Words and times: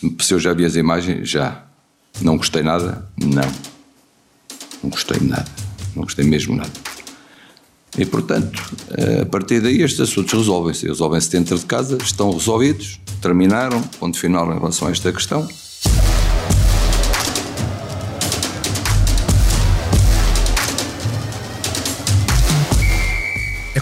Se, 0.00 0.16
se 0.20 0.34
eu 0.34 0.40
já 0.40 0.54
vi 0.54 0.64
as 0.64 0.76
imagens, 0.76 1.28
já. 1.28 1.62
Não 2.22 2.36
gostei 2.36 2.62
nada? 2.62 3.06
Não. 3.22 3.52
Não 4.82 4.90
gostei 4.90 5.20
nada. 5.20 5.50
Não 5.94 6.04
gostei 6.04 6.24
mesmo 6.24 6.56
nada. 6.56 6.72
E, 7.98 8.06
portanto, 8.06 8.62
a 9.20 9.26
partir 9.26 9.60
daí 9.60 9.82
estes 9.82 10.00
assuntos 10.00 10.32
resolvem-se. 10.32 10.86
Resolvem-se 10.86 11.30
dentro 11.30 11.58
de 11.58 11.66
casa, 11.66 11.98
estão 12.02 12.32
resolvidos, 12.32 13.00
terminaram, 13.20 13.82
ponto 13.82 14.18
final 14.18 14.50
em 14.50 14.58
relação 14.58 14.88
a 14.88 14.90
esta 14.90 15.12
questão. 15.12 15.46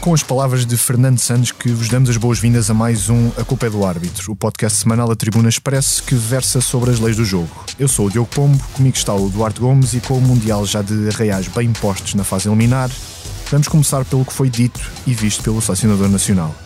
Com 0.09 0.15
as 0.15 0.23
palavras 0.23 0.65
de 0.65 0.75
Fernando 0.75 1.19
Santos 1.19 1.53
que 1.53 1.69
vos 1.69 1.87
damos 1.91 2.09
as 2.09 2.17
boas-vindas 2.17 2.71
a 2.71 2.73
mais 2.73 3.11
um 3.11 3.31
A 3.37 3.45
Culpa 3.45 3.67
é 3.67 3.71
do 3.71 3.85
Árbitro, 3.85 4.33
o 4.33 4.35
podcast 4.35 4.79
semanal 4.79 5.07
da 5.07 5.15
Tribuna 5.15 5.51
Expresso 5.51 6.03
que 6.03 6.15
versa 6.15 6.63
sobre 6.63 6.91
as 6.91 6.99
leis 6.99 7.19
do 7.19 7.27
jogo. 7.27 7.51
Eu 7.79 7.89
sou 7.89 8.07
o 8.07 8.11
Diogo 8.11 8.31
Pombo, 8.35 8.59
comigo 8.73 8.97
está 8.97 9.15
o 9.15 9.29
Duarte 9.29 9.61
Gomes 9.61 9.93
e 9.93 10.01
com 10.01 10.17
o 10.17 10.21
Mundial 10.23 10.65
já 10.65 10.81
de 10.81 11.11
arraiais 11.11 11.49
bem 11.49 11.71
postos 11.75 12.15
na 12.15 12.25
fase 12.25 12.49
eliminar, 12.49 12.91
vamos 13.51 13.69
começar 13.69 14.03
pelo 14.07 14.25
que 14.25 14.33
foi 14.33 14.49
dito 14.49 14.81
e 15.07 15.13
visto 15.13 15.43
pelo 15.43 15.61
selecionador 15.61 16.09
nacional. 16.09 16.57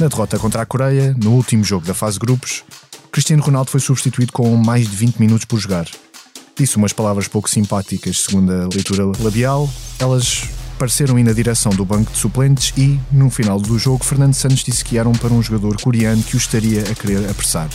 Na 0.00 0.08
derrota 0.08 0.36
contra 0.36 0.62
a 0.62 0.66
Coreia, 0.66 1.14
no 1.16 1.30
último 1.34 1.62
jogo 1.62 1.86
da 1.86 1.94
fase 1.94 2.18
grupos, 2.18 2.64
Cristiano 3.12 3.40
Ronaldo 3.40 3.70
foi 3.70 3.78
substituído 3.78 4.32
com 4.32 4.56
mais 4.56 4.90
de 4.90 4.96
20 4.96 5.18
minutos 5.18 5.44
por 5.44 5.60
jogar. 5.60 5.86
Disse 6.58 6.76
umas 6.76 6.92
palavras 6.92 7.28
pouco 7.28 7.48
simpáticas, 7.48 8.18
segundo 8.18 8.50
a 8.50 8.68
leitura 8.74 9.04
labial. 9.22 9.70
Elas 10.00 10.42
apareceram 10.80 11.16
aí 11.16 11.22
na 11.22 11.34
direção 11.34 11.70
do 11.72 11.84
banco 11.84 12.10
de 12.10 12.16
suplentes 12.16 12.72
e, 12.74 12.98
no 13.12 13.28
final 13.28 13.60
do 13.60 13.78
jogo, 13.78 14.02
Fernando 14.02 14.32
Santos 14.32 14.64
disse 14.64 14.82
que 14.82 14.96
eram 14.96 15.12
para 15.12 15.30
um 15.30 15.42
jogador 15.42 15.78
coreano 15.78 16.22
que 16.22 16.34
o 16.34 16.38
estaria 16.38 16.80
a 16.90 16.94
querer 16.94 17.28
apressar. 17.28 17.68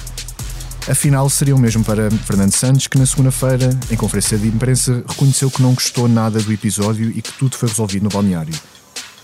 Afinal, 0.90 1.30
seriam 1.30 1.60
mesmo 1.60 1.86
para 1.86 2.10
Fernando 2.10 2.52
Santos, 2.52 2.88
que 2.88 2.98
na 2.98 3.06
segunda-feira, 3.06 3.70
em 3.92 3.96
conferência 3.96 4.40
de 4.40 4.48
imprensa, 4.48 5.04
reconheceu 5.08 5.52
que 5.52 5.62
não 5.62 5.76
gostou 5.76 6.08
nada 6.08 6.42
do 6.42 6.52
episódio 6.52 7.12
e 7.12 7.22
que 7.22 7.32
tudo 7.34 7.56
foi 7.56 7.70
resolvido 7.70 8.06
no 8.06 8.10
balneário. 8.10 8.54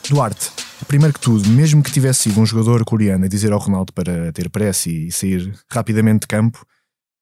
Duarte, 0.08 0.52
primeiro 0.88 1.16
que 1.16 1.20
tudo, 1.20 1.50
mesmo 1.50 1.82
que 1.82 1.92
tivesse 1.92 2.30
sido 2.30 2.40
um 2.40 2.46
jogador 2.46 2.86
coreano 2.86 3.26
a 3.26 3.28
dizer 3.28 3.52
ao 3.52 3.60
Ronaldo 3.60 3.92
para 3.94 4.32
ter 4.32 4.48
pressa 4.52 4.92
e 4.92 5.12
sair 5.12 5.52
rapidamente 5.68 6.22
de 6.22 6.28
campo, 6.28 6.64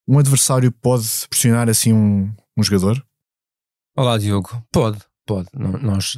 um 0.05 0.20
adversário 0.20 0.73
pode 0.73 1.08
pressionar 1.30 1.70
assim 1.70 1.94
um, 1.94 2.30
um 2.58 2.64
jogador? 2.64 3.02
Olá, 3.95 4.17
Diogo. 4.17 4.61
Pode, 4.72 5.00
Pode. 5.30 5.47
Nós, 5.53 6.16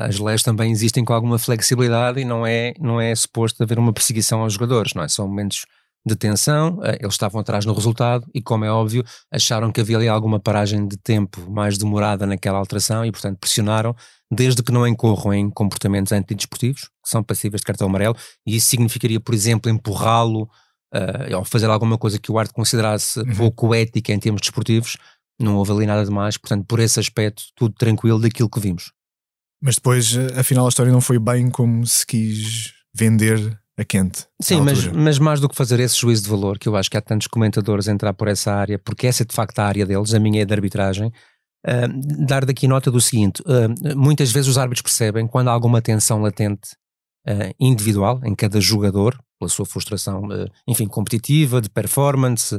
as 0.00 0.18
leis 0.18 0.42
também 0.42 0.72
existem 0.72 1.04
com 1.04 1.12
alguma 1.12 1.38
flexibilidade 1.38 2.18
e 2.18 2.24
não 2.24 2.46
é, 2.46 2.72
não 2.80 2.98
é 2.98 3.14
suposto 3.14 3.62
haver 3.62 3.78
uma 3.78 3.92
perseguição 3.92 4.40
aos 4.40 4.54
jogadores, 4.54 4.94
não 4.94 5.02
é? 5.02 5.08
São 5.08 5.28
momentos 5.28 5.66
de 6.06 6.16
tensão, 6.16 6.80
eh, 6.82 6.96
eles 6.98 7.12
estavam 7.12 7.42
atrás 7.42 7.66
no 7.66 7.74
resultado 7.74 8.26
e, 8.34 8.40
como 8.40 8.64
é 8.64 8.70
óbvio, 8.70 9.04
acharam 9.30 9.70
que 9.70 9.82
havia 9.82 9.98
ali 9.98 10.08
alguma 10.08 10.40
paragem 10.40 10.88
de 10.88 10.96
tempo 10.96 11.42
mais 11.50 11.76
demorada 11.76 12.24
naquela 12.24 12.56
alteração 12.56 13.04
e, 13.04 13.12
portanto, 13.12 13.36
pressionaram, 13.38 13.94
desde 14.30 14.62
que 14.62 14.72
não 14.72 14.86
incorram 14.88 15.34
em 15.34 15.50
comportamentos 15.50 16.10
antidesportivos, 16.12 16.84
que 16.84 17.10
são 17.10 17.22
passíveis 17.22 17.60
de 17.60 17.66
cartão 17.66 17.86
amarelo, 17.86 18.16
e 18.46 18.56
isso 18.56 18.68
significaria, 18.68 19.20
por 19.20 19.34
exemplo, 19.34 19.70
empurrá-lo 19.70 20.48
uh, 20.94 21.36
ou 21.36 21.44
fazer 21.44 21.68
alguma 21.68 21.98
coisa 21.98 22.18
que 22.18 22.32
o 22.32 22.38
árbitro 22.38 22.56
considerasse 22.56 23.20
uhum. 23.20 23.34
pouco 23.36 23.74
ética 23.74 24.10
em 24.10 24.18
termos 24.18 24.40
desportivos, 24.40 24.96
não 25.38 25.56
houve 25.56 25.72
ali 25.72 25.86
nada 25.86 26.04
de 26.04 26.10
mais, 26.10 26.36
portanto, 26.36 26.64
por 26.66 26.80
esse 26.80 26.98
aspecto, 27.00 27.44
tudo 27.54 27.74
tranquilo 27.74 28.18
daquilo 28.18 28.48
que 28.48 28.60
vimos. 28.60 28.92
Mas 29.62 29.76
depois, 29.76 30.14
eh, 30.14 30.38
afinal, 30.38 30.66
a 30.66 30.68
história 30.68 30.92
não 30.92 31.00
foi 31.00 31.18
bem 31.18 31.50
como 31.50 31.86
se 31.86 32.06
quis 32.06 32.72
vender 32.94 33.58
a 33.76 33.84
quente. 33.84 34.26
Sim, 34.40 34.60
mas, 34.60 34.86
mas 34.86 35.18
mais 35.18 35.40
do 35.40 35.48
que 35.48 35.56
fazer 35.56 35.80
esse 35.80 35.96
juízo 35.96 36.24
de 36.24 36.30
valor, 36.30 36.58
que 36.58 36.68
eu 36.68 36.76
acho 36.76 36.90
que 36.90 36.96
há 36.96 37.00
tantos 37.00 37.26
comentadores 37.26 37.88
a 37.88 37.92
entrar 37.92 38.12
por 38.14 38.28
essa 38.28 38.52
área, 38.52 38.78
porque 38.78 39.06
essa 39.06 39.22
é 39.22 39.26
de 39.26 39.34
facto 39.34 39.58
a 39.58 39.64
área 39.64 39.84
deles, 39.84 40.14
a 40.14 40.20
minha 40.20 40.42
é 40.42 40.44
de 40.44 40.52
arbitragem, 40.52 41.08
uh, 41.08 42.26
dar 42.26 42.44
daqui 42.44 42.68
nota 42.68 42.90
do 42.90 43.00
seguinte: 43.00 43.42
uh, 43.42 43.96
muitas 43.98 44.30
vezes 44.30 44.48
os 44.48 44.58
árbitros 44.58 44.82
percebem 44.82 45.26
quando 45.26 45.48
há 45.48 45.52
alguma 45.52 45.82
tensão 45.82 46.20
latente 46.20 46.76
uh, 47.26 47.54
individual 47.58 48.20
em 48.24 48.34
cada 48.34 48.60
jogador, 48.60 49.18
pela 49.40 49.48
sua 49.48 49.66
frustração, 49.66 50.28
enfim, 50.68 50.86
competitiva, 50.86 51.60
de 51.60 51.68
performance, 51.68 52.56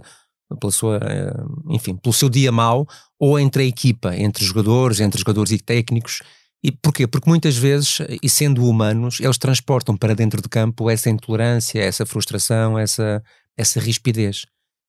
pela 0.60 0.72
sua, 0.72 0.98
eh, 0.98 1.34
enfim, 1.70 1.96
pelo 1.96 2.14
seu 2.14 2.30
dia 2.30 2.52
mau, 2.52 2.88
ou 3.20 3.40
entre 3.40 3.64
a 3.64 3.66
equipa, 3.66 4.16
entre 4.16 4.46
jogadores, 4.46 5.00
entre 5.00 5.20
jogadores 5.20 5.52
e 5.52 5.58
técnicos. 5.58 6.22
E 6.64 6.72
porquê? 6.72 7.08
Porque 7.08 7.30
muitas 7.30 7.56
vezes, 7.58 8.00
e 8.22 8.30
sendo 8.30 8.66
humanos, 8.66 9.20
eles 9.20 9.38
transportam 9.38 9.96
para 9.96 10.16
dentro 10.16 10.42
de 10.42 10.50
campo 10.50 10.90
essa 10.90 11.10
intolerância, 11.10 11.80
essa 11.80 12.06
frustração, 12.06 12.78
essa, 12.78 13.24
essa 13.58 13.80
rispidez. 13.80 14.46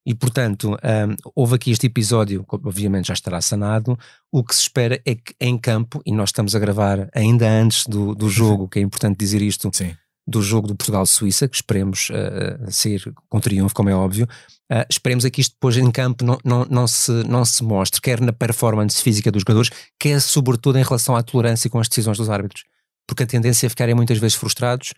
E, 0.06 0.14
portanto, 0.14 0.70
um, 0.72 1.16
houve 1.34 1.56
aqui 1.56 1.70
este 1.72 1.86
episódio, 1.86 2.44
que 2.44 2.54
obviamente 2.54 3.08
já 3.08 3.14
estará 3.14 3.40
sanado. 3.40 3.98
O 4.30 4.44
que 4.44 4.54
se 4.54 4.62
espera 4.62 5.00
é 5.04 5.16
que 5.16 5.34
em 5.40 5.58
campo, 5.58 6.00
e 6.06 6.12
nós 6.12 6.28
estamos 6.28 6.54
a 6.54 6.58
gravar 6.58 7.08
ainda 7.12 7.48
antes 7.48 7.86
do, 7.86 8.14
do 8.14 8.28
jogo, 8.30 8.68
que 8.70 8.78
é 8.78 8.82
importante 8.82 9.18
dizer 9.18 9.42
isto, 9.42 9.68
Sim 9.74 9.94
do 10.26 10.42
jogo 10.42 10.66
do 10.66 10.74
Portugal-Suíça, 10.74 11.46
que 11.46 11.56
esperemos 11.56 12.10
uh, 12.10 12.70
sair 12.70 13.12
com 13.28 13.38
triunfo, 13.38 13.74
como 13.74 13.88
é 13.88 13.94
óbvio. 13.94 14.26
Uh, 14.70 14.84
esperemos 14.90 15.24
é 15.24 15.30
que 15.30 15.40
isto 15.40 15.52
depois 15.52 15.76
em 15.76 15.90
campo 15.90 16.24
não, 16.24 16.38
não, 16.44 16.64
não, 16.64 16.86
se, 16.86 17.12
não 17.28 17.44
se 17.44 17.62
mostre, 17.62 18.00
quer 18.00 18.20
na 18.20 18.32
performance 18.32 19.00
física 19.00 19.30
dos 19.30 19.42
jogadores, 19.42 19.70
quer 19.98 20.20
sobretudo 20.20 20.78
em 20.78 20.82
relação 20.82 21.14
à 21.14 21.22
tolerância 21.22 21.70
com 21.70 21.78
as 21.78 21.88
decisões 21.88 22.18
dos 22.18 22.28
árbitros. 22.28 22.64
Porque 23.06 23.22
a 23.22 23.26
tendência 23.26 23.66
é 23.66 23.68
ficarem 23.68 23.94
muitas 23.94 24.18
vezes 24.18 24.36
frustrados, 24.36 24.92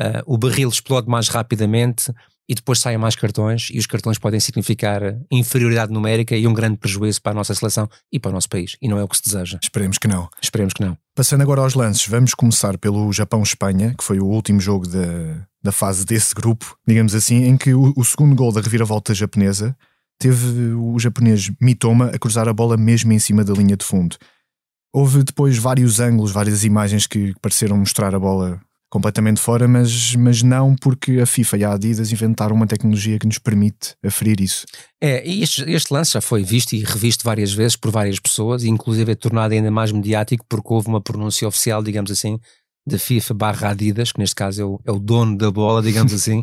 uh, 0.00 0.22
o 0.26 0.36
barril 0.36 0.68
explode 0.68 1.08
mais 1.08 1.28
rapidamente, 1.28 2.12
e 2.48 2.54
depois 2.54 2.78
saem 2.78 2.98
mais 2.98 3.16
cartões 3.16 3.68
e 3.72 3.78
os 3.78 3.86
cartões 3.86 4.18
podem 4.18 4.38
significar 4.38 5.00
inferioridade 5.30 5.92
numérica 5.92 6.36
e 6.36 6.46
um 6.46 6.52
grande 6.52 6.76
prejuízo 6.76 7.20
para 7.22 7.32
a 7.32 7.34
nossa 7.34 7.54
seleção 7.54 7.88
e 8.12 8.20
para 8.20 8.30
o 8.30 8.32
nosso 8.32 8.48
país. 8.48 8.76
E 8.82 8.88
não 8.88 8.98
é 8.98 9.02
o 9.02 9.08
que 9.08 9.16
se 9.16 9.24
deseja. 9.24 9.58
Esperemos 9.62 9.98
que 9.98 10.06
não. 10.06 10.28
Esperemos 10.42 10.74
que 10.74 10.82
não. 10.82 10.96
Passando 11.14 11.40
agora 11.40 11.62
aos 11.62 11.74
lances, 11.74 12.06
vamos 12.06 12.34
começar 12.34 12.76
pelo 12.76 13.12
Japão-Espanha, 13.12 13.94
que 13.96 14.04
foi 14.04 14.18
o 14.18 14.26
último 14.26 14.60
jogo 14.60 14.86
da, 14.86 15.46
da 15.62 15.72
fase 15.72 16.04
desse 16.04 16.34
grupo, 16.34 16.76
digamos 16.86 17.14
assim, 17.14 17.44
em 17.44 17.56
que 17.56 17.72
o, 17.72 17.94
o 17.96 18.04
segundo 18.04 18.34
gol 18.34 18.52
da 18.52 18.60
reviravolta 18.60 19.14
japonesa 19.14 19.76
teve 20.18 20.74
o 20.74 20.98
japonês 20.98 21.50
Mitoma 21.60 22.06
a 22.06 22.18
cruzar 22.18 22.48
a 22.48 22.52
bola 22.52 22.76
mesmo 22.76 23.12
em 23.12 23.18
cima 23.18 23.42
da 23.42 23.54
linha 23.54 23.76
de 23.76 23.84
fundo. 23.84 24.16
Houve 24.92 25.24
depois 25.24 25.56
vários 25.58 25.98
ângulos, 25.98 26.30
várias 26.30 26.62
imagens 26.62 27.06
que 27.06 27.34
pareceram 27.40 27.76
mostrar 27.76 28.14
a 28.14 28.18
bola 28.18 28.60
completamente 28.94 29.40
fora, 29.40 29.66
mas, 29.66 30.14
mas 30.14 30.40
não 30.40 30.76
porque 30.76 31.18
a 31.18 31.26
FIFA 31.26 31.56
e 31.56 31.64
a 31.64 31.72
Adidas 31.72 32.12
inventaram 32.12 32.54
uma 32.54 32.64
tecnologia 32.64 33.18
que 33.18 33.26
nos 33.26 33.40
permite 33.40 33.96
aferir 34.04 34.40
isso. 34.40 34.64
É, 35.02 35.28
este, 35.28 35.68
este 35.68 35.92
lance 35.92 36.12
já 36.12 36.20
foi 36.20 36.44
visto 36.44 36.74
e 36.74 36.84
revisto 36.84 37.24
várias 37.24 37.52
vezes 37.52 37.74
por 37.74 37.90
várias 37.90 38.20
pessoas, 38.20 38.62
e 38.62 38.68
inclusive 38.68 39.10
é 39.10 39.16
tornado 39.16 39.52
ainda 39.52 39.68
mais 39.68 39.90
mediático 39.90 40.46
porque 40.48 40.72
houve 40.72 40.86
uma 40.86 41.00
pronúncia 41.00 41.48
oficial, 41.48 41.82
digamos 41.82 42.08
assim, 42.12 42.38
da 42.86 42.96
FIFA 42.96 43.34
barra 43.34 43.70
Adidas, 43.70 44.12
que 44.12 44.20
neste 44.20 44.36
caso 44.36 44.62
é 44.62 44.64
o, 44.64 44.80
é 44.86 44.92
o 44.92 45.00
dono 45.00 45.36
da 45.36 45.50
bola, 45.50 45.82
digamos 45.82 46.12
assim, 46.14 46.38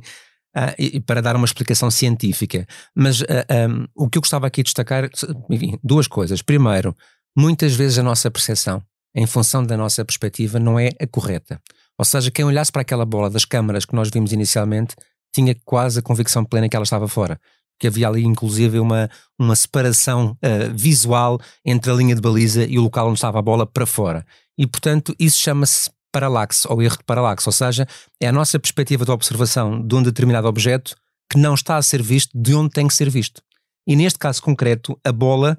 uh, 0.57 0.75
e, 0.77 0.99
para 0.99 1.21
dar 1.21 1.37
uma 1.37 1.45
explicação 1.45 1.89
científica. 1.89 2.67
Mas 2.93 3.21
uh, 3.21 3.27
ah, 3.47 3.67
um, 3.69 3.87
o 3.95 4.09
que 4.09 4.17
eu 4.17 4.21
gostava 4.21 4.45
aqui 4.45 4.61
de 4.61 4.65
destacar, 4.65 5.09
enfim, 5.49 5.79
duas 5.81 6.05
coisas. 6.05 6.41
Primeiro, 6.41 6.93
muitas 7.33 7.73
vezes 7.75 7.97
a 7.97 8.03
nossa 8.03 8.29
percepção, 8.29 8.83
em 9.15 9.25
função 9.25 9.63
da 9.63 9.77
nossa 9.77 10.03
perspectiva, 10.03 10.59
não 10.59 10.77
é 10.77 10.89
a 10.99 11.07
correta. 11.07 11.61
Ou 11.97 12.05
seja, 12.05 12.31
quem 12.31 12.45
olhasse 12.45 12.71
para 12.71 12.81
aquela 12.81 13.05
bola 13.05 13.29
das 13.29 13.45
câmaras 13.45 13.85
que 13.85 13.95
nós 13.95 14.09
vimos 14.09 14.31
inicialmente 14.31 14.95
tinha 15.33 15.55
quase 15.63 15.99
a 15.99 16.01
convicção 16.01 16.43
plena 16.43 16.67
que 16.67 16.75
ela 16.75 16.83
estava 16.83 17.07
fora. 17.07 17.39
Que 17.79 17.87
havia 17.87 18.07
ali, 18.07 18.23
inclusive, 18.23 18.79
uma, 18.79 19.09
uma 19.39 19.55
separação 19.55 20.37
uh, 20.43 20.73
visual 20.73 21.39
entre 21.65 21.91
a 21.91 21.95
linha 21.95 22.15
de 22.15 22.21
baliza 22.21 22.65
e 22.65 22.77
o 22.77 22.83
local 22.83 23.07
onde 23.07 23.17
estava 23.17 23.39
a 23.39 23.41
bola 23.41 23.65
para 23.65 23.85
fora. 23.85 24.25
E, 24.57 24.67
portanto, 24.67 25.15
isso 25.19 25.39
chama-se 25.39 25.89
paralaxe, 26.11 26.67
ou 26.69 26.81
erro 26.81 26.97
de 26.97 27.03
paralaxe. 27.03 27.47
Ou 27.47 27.53
seja, 27.53 27.87
é 28.19 28.27
a 28.27 28.31
nossa 28.31 28.59
perspectiva 28.59 29.05
de 29.05 29.11
observação 29.11 29.81
de 29.81 29.95
um 29.95 30.03
determinado 30.03 30.47
objeto 30.47 30.95
que 31.31 31.39
não 31.39 31.53
está 31.53 31.77
a 31.77 31.81
ser 31.81 32.01
visto 32.03 32.31
de 32.35 32.53
onde 32.53 32.71
tem 32.71 32.87
que 32.87 32.93
ser 32.93 33.09
visto. 33.09 33.41
E 33.87 33.95
neste 33.95 34.19
caso 34.19 34.43
concreto, 34.43 34.99
a 35.03 35.11
bola 35.11 35.57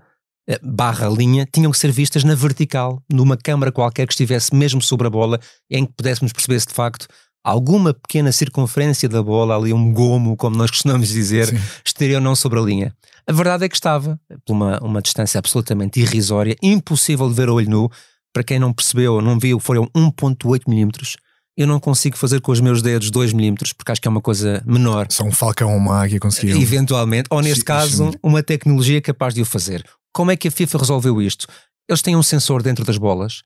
barra 0.62 1.09
linha 1.09 1.47
tinham 1.53 1.71
que 1.71 1.79
ser 1.79 1.93
vistas 1.93 2.25
na 2.25 2.35
vertical, 2.35 3.03
numa 3.11 3.37
câmara 3.37 3.71
qualquer 3.71 4.06
que 4.06 4.12
estivesse 4.12 4.55
mesmo 4.55 4.83
sobre 4.83 5.06
a 5.06 5.11
bola, 5.11 5.41
em 5.71 5.87
que 5.87 5.93
pudéssemos 5.93 6.33
perceber 6.33 6.61
se 6.61 6.67
de 6.67 6.75
facto 6.75 7.06
alguma 7.44 7.93
pequena 7.93 8.31
circunferência 8.31 9.09
da 9.09 9.23
bola, 9.23 9.56
ali 9.56 9.73
um 9.73 9.93
gomo, 9.93 10.37
como 10.37 10.56
nós 10.56 10.71
costumamos 10.73 11.09
dizer, 11.09 11.47
Sim. 11.47 11.59
estaria 11.85 12.17
ou 12.17 12.21
não 12.21 12.35
sobre 12.35 12.59
a 12.59 12.62
linha. 12.62 12.94
A 13.27 13.33
verdade 13.33 13.65
é 13.65 13.69
que 13.69 13.75
estava, 13.77 14.19
por 14.44 14.53
uma, 14.53 14.79
uma 14.81 15.03
distância 15.03 15.39
absolutamente 15.39 16.00
irrisória, 16.00 16.56
impossível 16.62 17.29
de 17.29 17.35
ver 17.35 17.49
a 17.49 17.53
olho 17.53 17.71
nu. 17.71 17.91
Para 18.33 18.43
quem 18.43 18.59
não 18.59 18.73
percebeu 18.73 19.15
ou 19.15 19.23
não 19.23 19.39
viu, 19.39 19.61
foram 19.61 19.87
1.8 19.94 20.62
milímetros. 20.67 21.17
Eu 21.55 21.67
não 21.67 21.79
consigo 21.79 22.17
fazer 22.17 22.41
com 22.41 22.50
os 22.50 22.61
meus 22.61 22.81
dedos 22.81 23.11
2 23.11 23.35
milímetros, 23.35 23.75
porque 23.75 23.93
acho 23.93 24.00
que 24.00 24.09
é 24.09 24.11
uma 24.11 24.23
coisa 24.23 24.62
menor. 24.65 25.06
Só 25.11 25.23
um 25.23 25.31
falcão 25.31 25.71
ou 25.71 25.77
uma 25.77 26.03
águia 26.03 26.19
conseguiu. 26.19 26.61
Eventualmente, 26.61 27.29
ou 27.31 27.43
neste 27.43 27.62
caso, 27.62 28.11
uma 28.23 28.43
tecnologia 28.43 29.03
capaz 29.03 29.35
de 29.35 29.43
o 29.43 29.44
fazer. 29.44 29.85
Como 30.12 30.31
é 30.31 30.37
que 30.37 30.49
a 30.49 30.50
FIFA 30.50 30.79
resolveu 30.79 31.23
isto? 31.23 31.47
Eles 31.88 32.03
têm 32.03 32.17
um 32.17 32.23
sensor 32.23 32.62
dentro 32.62 32.85
das 32.85 32.99
bolas 32.99 33.43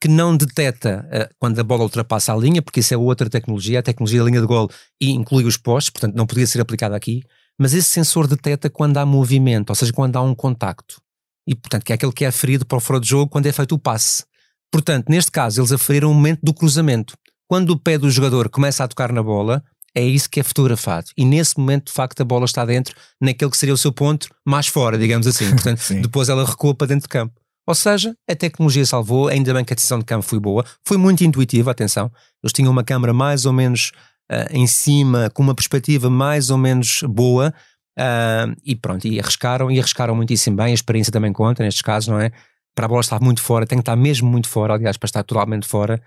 que 0.00 0.08
não 0.08 0.34
detecta 0.34 1.06
uh, 1.12 1.34
quando 1.38 1.58
a 1.58 1.64
bola 1.64 1.82
ultrapassa 1.82 2.32
a 2.32 2.36
linha, 2.36 2.62
porque 2.62 2.80
isso 2.80 2.94
é 2.94 2.96
outra 2.96 3.28
tecnologia, 3.28 3.80
a 3.80 3.82
tecnologia 3.82 4.20
da 4.20 4.24
linha 4.24 4.40
de 4.40 4.46
gol 4.46 4.70
e 4.98 5.10
inclui 5.10 5.44
os 5.44 5.58
postes, 5.58 5.90
portanto 5.90 6.14
não 6.14 6.26
podia 6.26 6.46
ser 6.46 6.60
aplicada 6.60 6.96
aqui, 6.96 7.22
mas 7.58 7.74
esse 7.74 7.88
sensor 7.88 8.26
detecta 8.26 8.70
quando 8.70 8.96
há 8.96 9.04
movimento, 9.04 9.68
ou 9.68 9.74
seja, 9.74 9.92
quando 9.92 10.16
há 10.16 10.22
um 10.22 10.34
contacto. 10.34 11.02
E, 11.46 11.54
portanto, 11.54 11.84
que 11.84 11.92
é 11.92 11.94
aquele 11.94 12.12
que 12.12 12.24
é 12.24 12.28
aferido 12.28 12.64
para 12.64 12.78
o 12.78 12.80
fora 12.80 12.98
de 12.98 13.08
jogo 13.08 13.30
quando 13.30 13.44
é 13.46 13.52
feito 13.52 13.74
o 13.74 13.78
passe. 13.78 14.24
Portanto, 14.72 15.08
neste 15.10 15.30
caso, 15.30 15.60
eles 15.60 15.72
aferiram 15.72 16.10
o 16.10 16.14
momento 16.14 16.40
do 16.42 16.54
cruzamento. 16.54 17.14
Quando 17.46 17.70
o 17.70 17.78
pé 17.78 17.98
do 17.98 18.10
jogador 18.10 18.48
começa 18.48 18.82
a 18.82 18.88
tocar 18.88 19.12
na 19.12 19.22
bola, 19.22 19.62
é 19.94 20.02
isso 20.02 20.30
que 20.30 20.40
é 20.40 20.42
fotografado. 20.42 21.08
E 21.16 21.24
nesse 21.24 21.58
momento, 21.58 21.86
de 21.86 21.92
facto, 21.92 22.20
a 22.20 22.24
bola 22.24 22.44
está 22.44 22.64
dentro, 22.64 22.94
naquele 23.20 23.50
que 23.50 23.56
seria 23.56 23.74
o 23.74 23.78
seu 23.78 23.92
ponto 23.92 24.28
mais 24.46 24.66
fora, 24.66 24.96
digamos 24.96 25.26
assim. 25.26 25.50
Portanto, 25.50 25.82
depois 26.00 26.28
ela 26.28 26.44
recua 26.44 26.74
para 26.74 26.86
dentro 26.86 27.02
de 27.02 27.08
campo. 27.08 27.40
Ou 27.66 27.74
seja, 27.74 28.14
a 28.28 28.34
tecnologia 28.34 28.84
salvou, 28.84 29.28
ainda 29.28 29.52
bem 29.54 29.64
que 29.64 29.72
a 29.72 29.76
decisão 29.76 29.98
de 29.98 30.04
campo 30.04 30.24
foi 30.24 30.40
boa, 30.40 30.64
foi 30.84 30.96
muito 30.96 31.22
intuitiva, 31.22 31.70
atenção. 31.70 32.10
Eles 32.42 32.52
tinham 32.52 32.72
uma 32.72 32.82
câmera 32.82 33.12
mais 33.12 33.46
ou 33.46 33.52
menos 33.52 33.92
uh, 34.30 34.46
em 34.50 34.66
cima, 34.66 35.30
com 35.30 35.42
uma 35.42 35.54
perspectiva 35.54 36.10
mais 36.10 36.50
ou 36.50 36.58
menos 36.58 37.02
boa, 37.04 37.54
uh, 37.98 38.56
e 38.64 38.74
pronto, 38.74 39.06
e 39.06 39.20
arriscaram, 39.20 39.70
e 39.70 39.78
arriscaram 39.78 40.14
muitíssimo 40.16 40.56
bem, 40.56 40.72
a 40.72 40.74
experiência 40.74 41.12
também 41.12 41.32
conta 41.32 41.62
nestes 41.62 41.82
casos, 41.82 42.08
não 42.08 42.18
é? 42.18 42.32
Para 42.74 42.86
a 42.86 42.88
bola 42.88 43.00
estar 43.00 43.20
muito 43.20 43.42
fora, 43.42 43.66
tem 43.66 43.78
que 43.78 43.82
estar 43.82 43.96
mesmo 43.96 44.28
muito 44.28 44.48
fora, 44.48 44.74
aliás, 44.74 44.96
para 44.96 45.06
estar 45.06 45.22
totalmente 45.22 45.66
fora, 45.66 46.02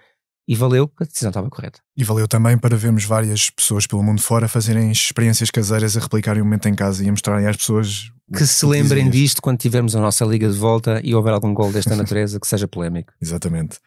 e 0.48 0.56
valeu 0.56 0.88
que 0.88 1.04
a 1.04 1.06
decisão 1.06 1.30
estava 1.30 1.50
correta. 1.50 1.80
E 1.96 2.04
valeu 2.04 2.28
também 2.28 2.58
para 2.58 2.76
vermos 2.76 3.06
várias 3.06 3.50
pessoas 3.50 3.88
pelo 3.88 4.04
mundo 4.04 4.22
fora 4.22 4.48
fazerem 4.48 4.92
experiências 4.92 5.50
caseiras 5.50 5.96
a 5.96 6.00
replicarem 6.00 6.42
o 6.42 6.46
momento 6.46 6.68
em 6.68 6.76
casa 6.76 7.04
e 7.04 7.08
a 7.08 7.12
mostrarem 7.12 7.48
às 7.48 7.56
pessoas. 7.56 8.12
Que 8.36 8.46
se 8.46 8.66
lembrem 8.66 9.10
disto 9.10 9.42
quando 9.42 9.58
tivermos 9.58 9.96
a 9.96 10.02
nossa 10.02 10.26
liga 10.26 10.50
de 10.50 10.58
volta 10.58 11.00
e 11.04 11.16
houver 11.16 11.34
algum 11.34 11.54
gol 11.54 11.72
desta 11.72 11.96
natureza 11.98 12.40
que 12.40 12.48
seja 12.48 12.68
polémico. 12.68 13.14
Exatamente. 13.22 13.80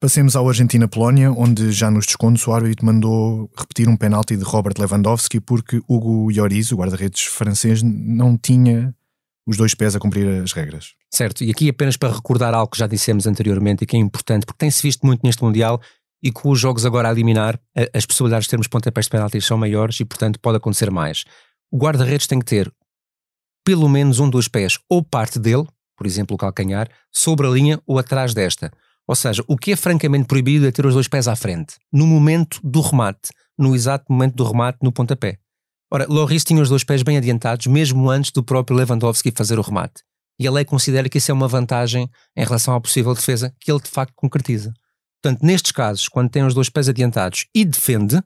Passemos 0.00 0.34
ao 0.34 0.48
Argentina-Polónia, 0.48 1.30
onde 1.30 1.70
já 1.70 1.88
nos 1.88 2.06
descontos 2.06 2.44
o 2.46 2.52
árbitro 2.52 2.84
mandou 2.84 3.48
repetir 3.56 3.88
um 3.88 3.96
penalti 3.96 4.36
de 4.36 4.42
Robert 4.42 4.74
Lewandowski 4.76 5.38
porque 5.38 5.80
Hugo 5.88 6.28
Lloris, 6.28 6.72
o 6.72 6.76
guarda-redes 6.76 7.22
francês, 7.22 7.82
não 7.84 8.36
tinha 8.36 8.92
os 9.46 9.56
dois 9.56 9.74
pés 9.74 9.94
a 9.94 10.00
cumprir 10.00 10.42
as 10.42 10.52
regras. 10.52 10.94
Certo, 11.08 11.44
e 11.44 11.50
aqui 11.50 11.68
apenas 11.68 11.96
para 11.96 12.12
recordar 12.12 12.54
algo 12.54 12.70
que 12.70 12.78
já 12.78 12.86
dissemos 12.86 13.26
anteriormente 13.26 13.84
e 13.84 13.86
que 13.86 13.96
é 13.96 13.98
importante, 13.98 14.46
porque 14.46 14.58
tem-se 14.58 14.82
visto 14.82 15.06
muito 15.06 15.20
neste 15.22 15.42
Mundial 15.42 15.80
e 16.22 16.30
com 16.30 16.50
os 16.50 16.60
jogos 16.60 16.86
agora 16.86 17.08
a 17.08 17.12
eliminar, 17.12 17.58
as 17.92 18.06
possibilidades 18.06 18.46
de 18.46 18.50
termos 18.50 18.68
pontapés 18.68 19.06
de 19.06 19.10
penaltis 19.10 19.44
são 19.44 19.58
maiores 19.58 19.98
e, 20.00 20.04
portanto, 20.04 20.38
pode 20.38 20.58
acontecer 20.58 20.90
mais. 20.90 21.24
O 21.70 21.78
guarda-redes 21.78 22.26
tem 22.26 22.38
que 22.38 22.44
ter 22.44 22.72
pelo 23.64 23.88
menos 23.88 24.18
um 24.18 24.28
dos 24.28 24.48
pés 24.48 24.78
ou 24.88 25.02
parte 25.02 25.38
dele, 25.38 25.66
por 25.96 26.06
exemplo, 26.06 26.34
o 26.34 26.38
calcanhar, 26.38 26.88
sobre 27.10 27.46
a 27.46 27.50
linha 27.50 27.80
ou 27.86 27.98
atrás 27.98 28.34
desta. 28.34 28.70
Ou 29.06 29.16
seja, 29.16 29.42
o 29.48 29.56
que 29.56 29.72
é 29.72 29.76
francamente 29.76 30.26
proibido 30.26 30.66
é 30.66 30.70
ter 30.70 30.86
os 30.86 30.94
dois 30.94 31.08
pés 31.08 31.28
à 31.28 31.36
frente, 31.36 31.76
no 31.92 32.06
momento 32.06 32.60
do 32.62 32.80
remate, 32.80 33.30
no 33.58 33.74
exato 33.74 34.04
momento 34.08 34.34
do 34.36 34.44
remate 34.44 34.78
no 34.82 34.92
pontapé. 34.92 35.38
Ora, 35.92 36.06
Loris 36.08 36.44
tinha 36.44 36.62
os 36.62 36.68
dois 36.68 36.84
pés 36.84 37.02
bem 37.02 37.16
adiantados, 37.16 37.66
mesmo 37.66 38.08
antes 38.10 38.30
do 38.30 38.42
próprio 38.42 38.76
Lewandowski 38.76 39.32
fazer 39.34 39.58
o 39.58 39.62
remate. 39.62 40.02
E 40.38 40.46
a 40.46 40.50
lei 40.50 40.64
considera 40.64 41.08
que 41.08 41.18
isso 41.18 41.30
é 41.30 41.34
uma 41.34 41.46
vantagem 41.46 42.08
em 42.36 42.44
relação 42.44 42.74
à 42.74 42.80
possível 42.80 43.14
defesa 43.14 43.54
que 43.60 43.70
ele 43.70 43.80
de 43.80 43.90
facto 43.90 44.14
concretiza. 44.16 44.72
Portanto, 45.22 45.46
nestes 45.46 45.70
casos, 45.70 46.08
quando 46.08 46.30
tem 46.30 46.44
os 46.44 46.52
dois 46.52 46.68
pés 46.68 46.88
adiantados 46.88 47.46
e 47.54 47.64
defende, 47.64 48.20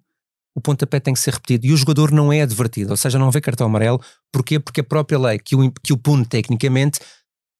o 0.56 0.60
pontapé 0.60 0.98
tem 0.98 1.12
que 1.12 1.20
ser 1.20 1.34
repetido 1.34 1.66
e 1.66 1.72
o 1.72 1.76
jogador 1.76 2.10
não 2.10 2.32
é 2.32 2.40
advertido, 2.40 2.90
ou 2.92 2.96
seja, 2.96 3.18
não 3.18 3.30
vê 3.30 3.42
cartão 3.42 3.66
amarelo. 3.66 4.00
Porquê? 4.32 4.58
Porque 4.58 4.80
a 4.80 4.84
própria 4.84 5.18
lei 5.18 5.38
que 5.38 5.54
o, 5.54 5.70
que 5.70 5.92
o 5.92 5.98
pune 5.98 6.24
tecnicamente, 6.24 6.98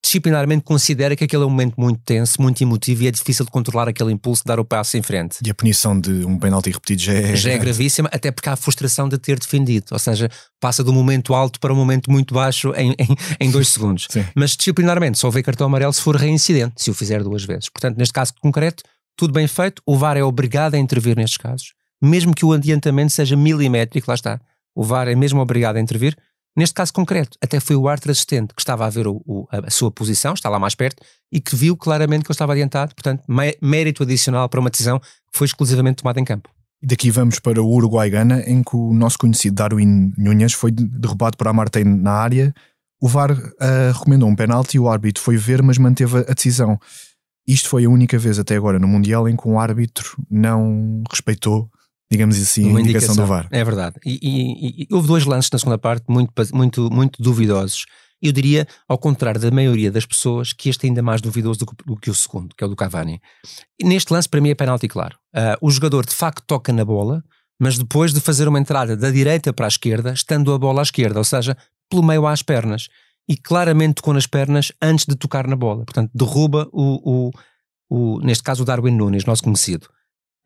disciplinarmente 0.02 0.64
considera 0.64 1.14
que 1.14 1.24
aquele 1.24 1.42
é 1.42 1.46
um 1.46 1.50
momento 1.50 1.74
muito 1.76 2.00
tenso, 2.06 2.40
muito 2.40 2.62
emotivo 2.62 3.02
e 3.02 3.08
é 3.08 3.10
difícil 3.10 3.44
de 3.44 3.50
controlar 3.50 3.86
aquele 3.86 4.12
impulso 4.12 4.42
de 4.42 4.48
dar 4.48 4.58
o 4.58 4.64
passo 4.64 4.96
em 4.96 5.02
frente. 5.02 5.36
E 5.44 5.50
a 5.50 5.54
punição 5.54 6.00
de 6.00 6.24
um 6.24 6.38
penalti 6.38 6.70
repetido 6.70 7.02
já 7.02 7.12
é... 7.12 7.36
Já 7.36 7.50
é 7.50 7.58
gravíssima, 7.58 8.08
até 8.10 8.30
porque 8.30 8.48
há 8.48 8.52
a 8.54 8.56
frustração 8.56 9.10
de 9.10 9.18
ter 9.18 9.38
defendido, 9.38 9.88
ou 9.90 9.98
seja, 9.98 10.30
passa 10.58 10.82
do 10.82 10.92
momento 10.92 11.34
alto 11.34 11.60
para 11.60 11.74
um 11.74 11.76
momento 11.76 12.10
muito 12.10 12.32
baixo 12.32 12.72
em, 12.76 12.92
em, 12.92 13.16
em 13.40 13.50
dois 13.50 13.68
segundos. 13.68 14.08
Mas 14.34 14.56
disciplinarmente 14.56 15.18
só 15.18 15.28
vê 15.28 15.42
cartão 15.42 15.66
amarelo 15.66 15.92
se 15.92 16.00
for 16.00 16.16
reincidente, 16.16 16.82
se 16.82 16.90
o 16.90 16.94
fizer 16.94 17.22
duas 17.22 17.44
vezes. 17.44 17.68
Portanto, 17.68 17.98
neste 17.98 18.14
caso 18.14 18.32
concreto, 18.40 18.82
tudo 19.16 19.32
bem 19.32 19.46
feito, 19.46 19.82
o 19.86 19.96
VAR 19.96 20.16
é 20.16 20.22
obrigado 20.22 20.74
a 20.74 20.78
intervir 20.78 21.16
nestes 21.16 21.38
casos, 21.38 21.72
mesmo 22.02 22.34
que 22.34 22.44
o 22.44 22.52
adiantamento 22.52 23.12
seja 23.12 23.36
milimétrico, 23.36 24.10
lá 24.10 24.14
está. 24.14 24.40
O 24.74 24.84
VAR 24.84 25.08
é 25.08 25.14
mesmo 25.14 25.40
obrigado 25.40 25.76
a 25.76 25.80
intervir. 25.80 26.16
Neste 26.56 26.74
caso 26.74 26.92
concreto, 26.92 27.36
até 27.42 27.60
foi 27.60 27.76
o 27.76 27.86
árbitro 27.86 28.10
assistente 28.10 28.54
que 28.54 28.62
estava 28.62 28.86
a 28.86 28.90
ver 28.90 29.06
o, 29.06 29.22
o, 29.26 29.46
a 29.50 29.70
sua 29.70 29.90
posição, 29.90 30.32
está 30.32 30.48
lá 30.48 30.58
mais 30.58 30.74
perto, 30.74 31.02
e 31.30 31.38
que 31.38 31.54
viu 31.54 31.76
claramente 31.76 32.24
que 32.24 32.30
ele 32.30 32.34
estava 32.34 32.52
adiantado, 32.52 32.94
portanto, 32.94 33.22
mérito 33.60 34.02
adicional 34.02 34.48
para 34.48 34.60
uma 34.60 34.70
decisão 34.70 34.98
que 34.98 35.38
foi 35.38 35.46
exclusivamente 35.46 35.96
tomada 35.96 36.18
em 36.18 36.24
campo. 36.24 36.48
Daqui 36.82 37.10
vamos 37.10 37.40
para 37.40 37.62
o 37.62 37.68
Uruguai-Gana, 37.68 38.42
em 38.46 38.62
que 38.62 38.76
o 38.76 38.92
nosso 38.94 39.18
conhecido 39.18 39.56
Darwin 39.56 40.12
Nunes 40.16 40.52
foi 40.52 40.70
derrubado 40.70 41.36
por 41.36 41.48
Amartey 41.48 41.84
na 41.84 42.12
área. 42.12 42.54
O 43.00 43.08
VAR 43.08 43.32
uh, 43.32 43.92
recomendou 43.92 44.28
um 44.28 44.36
penalti, 44.36 44.78
o 44.78 44.88
árbitro 44.88 45.22
foi 45.22 45.36
ver, 45.36 45.62
mas 45.62 45.78
manteve 45.78 46.18
a 46.18 46.32
decisão. 46.32 46.78
Isto 47.46 47.68
foi 47.68 47.84
a 47.84 47.88
única 47.88 48.18
vez 48.18 48.38
até 48.38 48.56
agora 48.56 48.78
no 48.78 48.88
Mundial 48.88 49.28
em 49.28 49.36
que 49.36 49.46
um 49.46 49.58
árbitro 49.58 50.16
não 50.28 51.02
respeitou, 51.10 51.70
digamos 52.10 52.40
assim, 52.40 52.68
Uma 52.68 52.78
a 52.78 52.82
indicação, 52.82 53.14
indicação 53.14 53.24
do 53.24 53.28
VAR. 53.28 53.48
É 53.52 53.62
verdade. 53.62 53.96
E, 54.04 54.18
e, 54.20 54.82
e, 54.82 54.94
houve 54.94 55.06
dois 55.06 55.24
lances 55.24 55.50
na 55.50 55.58
segunda 55.58 55.78
parte 55.78 56.04
muito, 56.08 56.32
muito, 56.52 56.90
muito 56.90 57.22
duvidosos. 57.22 57.84
Eu 58.20 58.32
diria, 58.32 58.66
ao 58.88 58.98
contrário 58.98 59.40
da 59.40 59.50
maioria 59.50 59.92
das 59.92 60.06
pessoas, 60.06 60.52
que 60.52 60.68
este 60.68 60.86
é 60.86 60.88
ainda 60.88 61.02
mais 61.02 61.20
duvidoso 61.20 61.60
do 61.60 61.66
que, 61.66 61.74
do 61.84 61.96
que 61.96 62.10
o 62.10 62.14
segundo, 62.14 62.54
que 62.56 62.64
é 62.64 62.66
o 62.66 62.70
do 62.70 62.74
Cavani. 62.74 63.20
E 63.78 63.84
neste 63.86 64.12
lance, 64.12 64.28
para 64.28 64.40
mim, 64.40 64.48
é 64.48 64.54
penalti 64.54 64.88
claro. 64.88 65.16
Uh, 65.34 65.56
o 65.60 65.70
jogador 65.70 66.04
de 66.06 66.14
facto 66.14 66.42
toca 66.46 66.72
na 66.72 66.84
bola, 66.84 67.22
mas 67.60 67.78
depois 67.78 68.12
de 68.12 68.20
fazer 68.20 68.48
uma 68.48 68.58
entrada 68.58 68.96
da 68.96 69.10
direita 69.10 69.52
para 69.52 69.66
a 69.66 69.68
esquerda, 69.68 70.12
estando 70.12 70.52
a 70.52 70.58
bola 70.58 70.80
à 70.80 70.82
esquerda, 70.82 71.18
ou 71.18 71.24
seja, 71.24 71.56
pelo 71.90 72.02
meio 72.02 72.26
às 72.26 72.42
pernas 72.42 72.88
e 73.28 73.36
claramente 73.36 73.96
tocou 73.96 74.14
nas 74.14 74.26
pernas 74.26 74.72
antes 74.80 75.04
de 75.04 75.16
tocar 75.16 75.46
na 75.46 75.56
bola. 75.56 75.84
Portanto, 75.84 76.10
derruba 76.14 76.68
o, 76.72 77.30
o, 77.30 77.30
o 77.88 78.20
neste 78.20 78.42
caso, 78.42 78.62
o 78.62 78.66
Darwin 78.66 78.92
Nunes, 78.92 79.24
nosso 79.24 79.42
conhecido. 79.42 79.88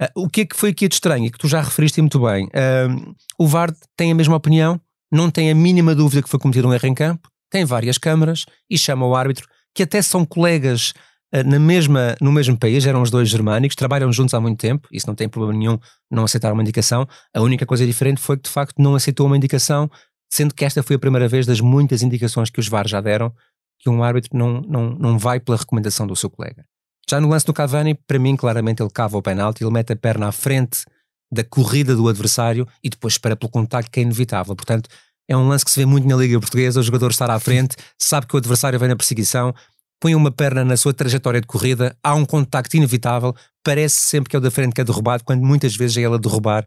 Uh, 0.00 0.22
o 0.22 0.28
que 0.28 0.42
é 0.42 0.46
que 0.46 0.56
foi 0.56 0.70
aqui 0.70 0.88
de 0.88 0.94
estranho 0.94 1.26
e 1.26 1.30
que 1.30 1.38
tu 1.38 1.46
já 1.46 1.60
referiste 1.60 2.00
muito 2.00 2.18
bem? 2.20 2.46
Uh, 2.46 3.14
o 3.38 3.46
VAR 3.46 3.74
tem 3.96 4.10
a 4.10 4.14
mesma 4.14 4.36
opinião, 4.36 4.80
não 5.12 5.30
tem 5.30 5.50
a 5.50 5.54
mínima 5.54 5.94
dúvida 5.94 6.22
que 6.22 6.28
foi 6.28 6.38
cometido 6.38 6.68
um 6.68 6.72
erro 6.72 6.86
em 6.86 6.94
campo, 6.94 7.28
tem 7.50 7.64
várias 7.64 7.98
câmaras 7.98 8.46
e 8.68 8.78
chama 8.78 9.06
o 9.06 9.14
árbitro, 9.14 9.46
que 9.74 9.82
até 9.82 10.00
são 10.00 10.24
colegas 10.24 10.94
uh, 11.34 11.46
na 11.46 11.58
mesma, 11.58 12.16
no 12.18 12.32
mesmo 12.32 12.56
país, 12.56 12.86
eram 12.86 13.02
os 13.02 13.10
dois 13.10 13.28
germânicos, 13.28 13.76
trabalham 13.76 14.10
juntos 14.10 14.32
há 14.32 14.40
muito 14.40 14.58
tempo, 14.58 14.88
isso 14.90 15.06
não 15.06 15.14
tem 15.14 15.28
problema 15.28 15.58
nenhum 15.58 15.78
não 16.10 16.24
aceitar 16.24 16.50
uma 16.50 16.62
indicação. 16.62 17.06
A 17.34 17.42
única 17.42 17.66
coisa 17.66 17.84
diferente 17.84 18.22
foi 18.22 18.38
que 18.38 18.44
de 18.44 18.50
facto 18.50 18.80
não 18.80 18.94
aceitou 18.94 19.26
uma 19.26 19.36
indicação 19.36 19.90
sendo 20.30 20.54
que 20.54 20.64
esta 20.64 20.82
foi 20.82 20.96
a 20.96 20.98
primeira 20.98 21.28
vez 21.28 21.44
das 21.44 21.60
muitas 21.60 22.02
indicações 22.02 22.50
que 22.50 22.60
os 22.60 22.68
VAR 22.68 22.86
já 22.86 23.00
deram 23.00 23.34
que 23.78 23.88
um 23.88 24.02
árbitro 24.02 24.36
não, 24.36 24.60
não, 24.60 24.90
não 24.90 25.18
vai 25.18 25.40
pela 25.40 25.56
recomendação 25.56 26.06
do 26.06 26.14
seu 26.14 26.30
colega. 26.30 26.64
Já 27.08 27.20
no 27.20 27.28
lance 27.28 27.46
do 27.46 27.52
Cavani, 27.52 27.94
para 27.94 28.18
mim, 28.18 28.36
claramente 28.36 28.82
ele 28.82 28.90
cava 28.90 29.16
o 29.16 29.22
penalti, 29.22 29.64
ele 29.64 29.72
mete 29.72 29.92
a 29.92 29.96
perna 29.96 30.28
à 30.28 30.32
frente 30.32 30.84
da 31.32 31.42
corrida 31.42 31.96
do 31.96 32.08
adversário 32.08 32.68
e 32.84 32.90
depois 32.90 33.14
espera 33.14 33.34
pelo 33.34 33.50
contacto 33.50 33.90
que 33.90 34.00
é 34.00 34.02
inevitável. 34.02 34.54
Portanto, 34.54 34.88
é 35.28 35.36
um 35.36 35.48
lance 35.48 35.64
que 35.64 35.70
se 35.70 35.80
vê 35.80 35.86
muito 35.86 36.06
na 36.06 36.16
Liga 36.16 36.38
Portuguesa, 36.38 36.80
o 36.80 36.82
jogador 36.82 37.10
estar 37.10 37.30
à 37.30 37.38
frente, 37.38 37.76
sabe 37.98 38.26
que 38.26 38.34
o 38.34 38.38
adversário 38.38 38.78
vem 38.78 38.88
na 38.88 38.96
perseguição, 38.96 39.54
põe 40.00 40.14
uma 40.14 40.30
perna 40.30 40.64
na 40.64 40.76
sua 40.76 40.92
trajetória 40.92 41.40
de 41.40 41.46
corrida, 41.46 41.96
há 42.02 42.14
um 42.14 42.24
contacto 42.24 42.76
inevitável, 42.76 43.34
parece 43.62 43.96
sempre 43.96 44.30
que 44.30 44.36
é 44.36 44.38
o 44.38 44.42
da 44.42 44.50
frente 44.50 44.74
que 44.74 44.80
é 44.80 44.84
derrubado, 44.84 45.24
quando 45.24 45.42
muitas 45.42 45.76
vezes 45.76 45.96
é 45.96 46.00
ele 46.00 46.14
a 46.14 46.18
derrubar 46.18 46.66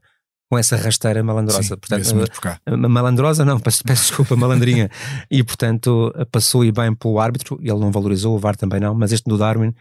com 0.54 0.58
essa 0.60 0.76
rasteira 0.76 1.24
malandrosa. 1.24 1.64
Sim, 1.64 1.70
portanto, 1.70 2.16
muito 2.16 2.90
malandrosa 2.90 3.44
não, 3.44 3.60
peço, 3.60 3.84
peço 3.84 4.04
desculpa, 4.04 4.36
malandrinha. 4.36 4.88
e 5.32 5.44
portanto 5.44 6.14
passou 6.32 6.64
e 6.64 6.72
bem 6.72 6.94
pelo 6.94 7.20
árbitro, 7.20 7.58
ele 7.60 7.80
não 7.80 7.92
valorizou, 7.92 8.36
o 8.36 8.40
VAR 8.40 8.56
também 8.56 8.80
não, 8.80 8.94
mas 8.94 9.12
este 9.12 9.28
do 9.28 9.36
Darwin 9.36 9.74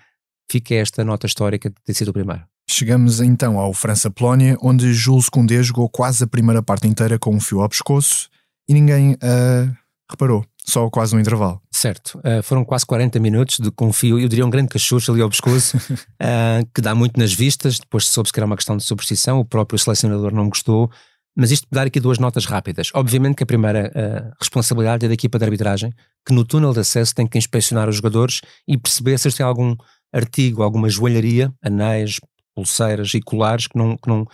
fica 0.50 0.74
esta 0.74 1.04
nota 1.04 1.26
histórica 1.26 1.68
de 1.68 1.76
ter 1.84 1.92
sido 1.92 2.08
o 2.08 2.12
primeiro. 2.12 2.42
Chegamos 2.70 3.20
então 3.20 3.58
ao 3.58 3.74
França-Polónia, 3.74 4.56
onde 4.62 4.94
Jules 4.94 5.28
Koundé 5.28 5.62
jogou 5.62 5.90
quase 5.90 6.24
a 6.24 6.26
primeira 6.26 6.62
parte 6.62 6.88
inteira 6.88 7.18
com 7.18 7.34
um 7.34 7.40
fio 7.40 7.60
ao 7.60 7.68
pescoço 7.68 8.30
e 8.66 8.72
ninguém 8.72 9.12
uh, 9.12 9.76
reparou, 10.10 10.42
só 10.64 10.88
quase 10.88 11.14
um 11.14 11.20
intervalo. 11.20 11.60
Certo, 11.70 12.18
uh, 12.18 12.42
foram 12.42 12.64
quase 12.64 12.86
40 12.86 13.18
minutos 13.18 13.58
de 13.58 13.70
confio, 13.70 14.18
eu 14.18 14.28
diria 14.28 14.46
um 14.46 14.50
grande 14.50 14.68
cachucho 14.68 15.12
ali 15.12 15.20
ao 15.20 15.28
pescoço, 15.28 15.76
uh, 15.76 16.66
que 16.74 16.80
dá 16.80 16.94
muito 16.94 17.18
nas 17.18 17.32
vistas, 17.32 17.78
depois 17.78 18.06
soube-se 18.06 18.32
que 18.32 18.38
era 18.38 18.46
uma 18.46 18.56
questão 18.56 18.76
de 18.76 18.84
superstição, 18.84 19.40
o 19.40 19.44
próprio 19.44 19.78
selecionador 19.78 20.32
não 20.32 20.48
gostou, 20.48 20.90
mas 21.36 21.50
isto 21.50 21.66
dar 21.70 21.86
aqui 21.86 21.98
duas 21.98 22.18
notas 22.18 22.44
rápidas. 22.44 22.90
Obviamente 22.94 23.36
que 23.36 23.42
a 23.42 23.46
primeira 23.46 23.90
uh, 23.90 24.34
responsabilidade 24.38 25.04
é 25.04 25.08
da 25.08 25.14
equipa 25.14 25.38
de 25.38 25.44
arbitragem, 25.44 25.92
que 26.26 26.32
no 26.32 26.44
túnel 26.44 26.72
de 26.72 26.80
acesso 26.80 27.14
tem 27.14 27.26
que 27.26 27.38
inspecionar 27.38 27.88
os 27.88 27.96
jogadores 27.96 28.40
e 28.68 28.76
perceber 28.76 29.18
se 29.18 29.30
têm 29.32 29.44
algum 29.44 29.74
artigo, 30.12 30.62
alguma 30.62 30.88
joalharia, 30.88 31.52
anéis, 31.62 32.20
pulseiras 32.54 33.14
e 33.14 33.20
colares 33.20 33.66
que 33.66 33.78
não, 33.78 33.96
que 33.96 34.08
não 34.08 34.26